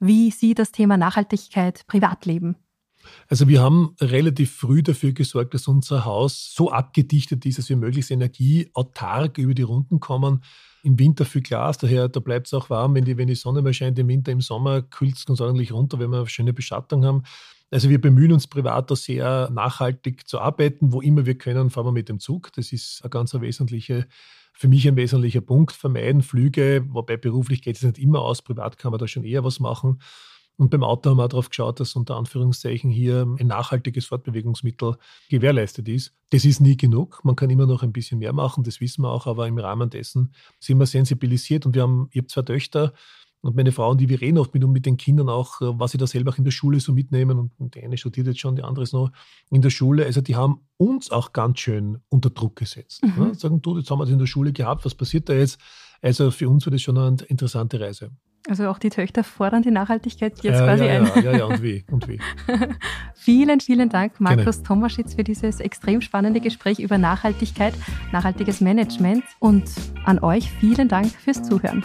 wie 0.00 0.30
Sie 0.30 0.54
das 0.54 0.72
Thema 0.72 0.96
Nachhaltigkeit 0.96 1.86
privat 1.86 2.26
leben. 2.26 2.56
Also 3.28 3.48
wir 3.48 3.62
haben 3.62 3.94
relativ 4.00 4.52
früh 4.52 4.82
dafür 4.82 5.12
gesorgt, 5.12 5.54
dass 5.54 5.68
unser 5.68 6.04
Haus 6.04 6.52
so 6.54 6.70
abgedichtet 6.70 7.44
ist, 7.46 7.58
dass 7.58 7.68
wir 7.68 7.76
möglichst 7.76 8.10
energieautark 8.10 9.38
über 9.38 9.54
die 9.54 9.62
Runden 9.62 10.00
kommen. 10.00 10.42
Im 10.82 10.98
Winter 10.98 11.24
viel 11.24 11.42
Glas, 11.42 11.78
daher 11.78 12.08
da 12.08 12.20
bleibt 12.20 12.46
es 12.46 12.54
auch 12.54 12.70
warm, 12.70 12.94
wenn 12.94 13.04
die, 13.04 13.16
wenn 13.16 13.28
die 13.28 13.34
Sonne 13.34 13.62
mal 13.62 13.72
scheint. 13.72 13.98
Im 13.98 14.08
Winter, 14.08 14.32
im 14.32 14.40
Sommer 14.40 14.82
kühlt 14.82 15.16
es 15.16 15.24
uns 15.24 15.40
ordentlich 15.40 15.72
runter, 15.72 15.98
wenn 15.98 16.10
wir 16.10 16.18
eine 16.18 16.28
schöne 16.28 16.52
Beschattung 16.52 17.04
haben. 17.04 17.22
Also 17.70 17.88
wir 17.88 18.00
bemühen 18.00 18.32
uns 18.32 18.46
privat 18.46 18.90
da 18.90 18.96
sehr 18.96 19.50
nachhaltig 19.50 20.28
zu 20.28 20.38
arbeiten. 20.38 20.92
Wo 20.92 21.00
immer 21.00 21.26
wir 21.26 21.36
können, 21.36 21.70
fahren 21.70 21.86
wir 21.86 21.92
mit 21.92 22.08
dem 22.08 22.20
Zug. 22.20 22.52
Das 22.52 22.72
ist 22.72 23.02
ein 23.02 23.10
ganz 23.10 23.34
wesentliche 23.34 24.06
für 24.54 24.68
mich 24.68 24.86
ein 24.88 24.96
wesentlicher 24.96 25.40
Punkt. 25.40 25.72
Vermeiden 25.72 26.22
Flüge, 26.22 26.86
wobei 26.88 27.16
beruflich 27.16 27.60
geht 27.60 27.76
es 27.76 27.82
nicht 27.82 27.98
immer 27.98 28.22
aus, 28.22 28.42
privat 28.42 28.78
kann 28.78 28.92
man 28.92 28.98
da 28.98 29.06
schon 29.06 29.24
eher 29.24 29.44
was 29.44 29.60
machen. 29.60 30.00
Und 30.56 30.70
beim 30.70 30.84
Auto 30.84 31.10
haben 31.10 31.16
wir 31.16 31.26
darauf 31.26 31.48
geschaut, 31.48 31.80
dass 31.80 31.96
unter 31.96 32.16
Anführungszeichen 32.16 32.88
hier 32.88 33.26
ein 33.40 33.48
nachhaltiges 33.48 34.06
Fortbewegungsmittel 34.06 34.96
gewährleistet 35.28 35.88
ist. 35.88 36.14
Das 36.30 36.44
ist 36.44 36.60
nie 36.60 36.76
genug. 36.76 37.24
Man 37.24 37.34
kann 37.34 37.50
immer 37.50 37.66
noch 37.66 37.82
ein 37.82 37.92
bisschen 37.92 38.20
mehr 38.20 38.32
machen, 38.32 38.62
das 38.62 38.80
wissen 38.80 39.02
wir 39.02 39.10
auch, 39.10 39.26
aber 39.26 39.48
im 39.48 39.58
Rahmen 39.58 39.90
dessen 39.90 40.32
sind 40.60 40.78
wir 40.78 40.86
sensibilisiert 40.86 41.66
und 41.66 41.74
wir 41.74 41.82
haben, 41.82 42.08
ich 42.12 42.18
habe 42.18 42.28
zwei 42.28 42.42
Töchter, 42.42 42.92
und 43.44 43.56
meine 43.56 43.72
Frau 43.72 43.90
und 43.90 44.00
die, 44.00 44.08
wir 44.08 44.20
reden 44.20 44.38
oft 44.38 44.54
mit, 44.54 44.66
mit 44.66 44.86
den 44.86 44.96
Kindern 44.96 45.28
auch, 45.28 45.60
äh, 45.60 45.78
was 45.78 45.92
sie 45.92 45.98
da 45.98 46.06
selber 46.06 46.32
auch 46.32 46.38
in 46.38 46.44
der 46.44 46.50
Schule 46.50 46.80
so 46.80 46.92
mitnehmen. 46.92 47.50
Und 47.58 47.74
die 47.74 47.82
eine 47.82 47.96
studiert 47.98 48.26
jetzt 48.26 48.40
schon, 48.40 48.56
die 48.56 48.62
andere 48.62 48.84
ist 48.84 48.94
noch 48.94 49.10
in 49.50 49.60
der 49.60 49.70
Schule. 49.70 50.06
Also 50.06 50.20
die 50.22 50.34
haben 50.34 50.60
uns 50.78 51.10
auch 51.10 51.32
ganz 51.32 51.58
schön 51.58 51.98
unter 52.08 52.30
Druck 52.30 52.56
gesetzt. 52.56 53.02
Mhm. 53.02 53.26
Ja, 53.26 53.34
sagen, 53.34 53.60
du, 53.60 53.78
jetzt 53.78 53.90
haben 53.90 53.98
wir 53.98 54.04
das 54.04 54.12
in 54.12 54.18
der 54.18 54.26
Schule 54.26 54.52
gehabt, 54.52 54.84
was 54.84 54.94
passiert 54.94 55.28
da 55.28 55.34
jetzt? 55.34 55.60
Also 56.00 56.30
für 56.30 56.48
uns 56.48 56.66
war 56.66 56.70
das 56.70 56.82
schon 56.82 56.96
eine 56.96 57.16
interessante 57.28 57.80
Reise. 57.80 58.10
Also 58.48 58.68
auch 58.68 58.78
die 58.78 58.90
Töchter 58.90 59.24
fordern 59.24 59.62
die 59.62 59.70
Nachhaltigkeit 59.70 60.34
jetzt 60.42 60.58
ja, 60.58 60.64
quasi 60.64 60.84
ja, 60.84 61.00
ein. 61.00 61.06
Ja, 61.06 61.20
ja, 61.20 61.38
ja, 61.38 61.44
und 61.46 61.62
wie, 61.62 61.84
und 61.90 62.08
wie. 62.08 62.20
vielen, 63.14 63.60
vielen 63.60 63.88
Dank, 63.88 64.20
Markus 64.20 64.56
Gerne. 64.56 64.68
Tomaschitz, 64.68 65.14
für 65.14 65.24
dieses 65.24 65.60
extrem 65.60 66.02
spannende 66.02 66.40
Gespräch 66.40 66.78
über 66.78 66.98
Nachhaltigkeit, 66.98 67.72
nachhaltiges 68.12 68.60
Management 68.60 69.24
und 69.38 69.64
an 70.04 70.18
euch 70.18 70.50
vielen 70.50 70.88
Dank 70.88 71.10
fürs 71.10 71.42
Zuhören. 71.42 71.84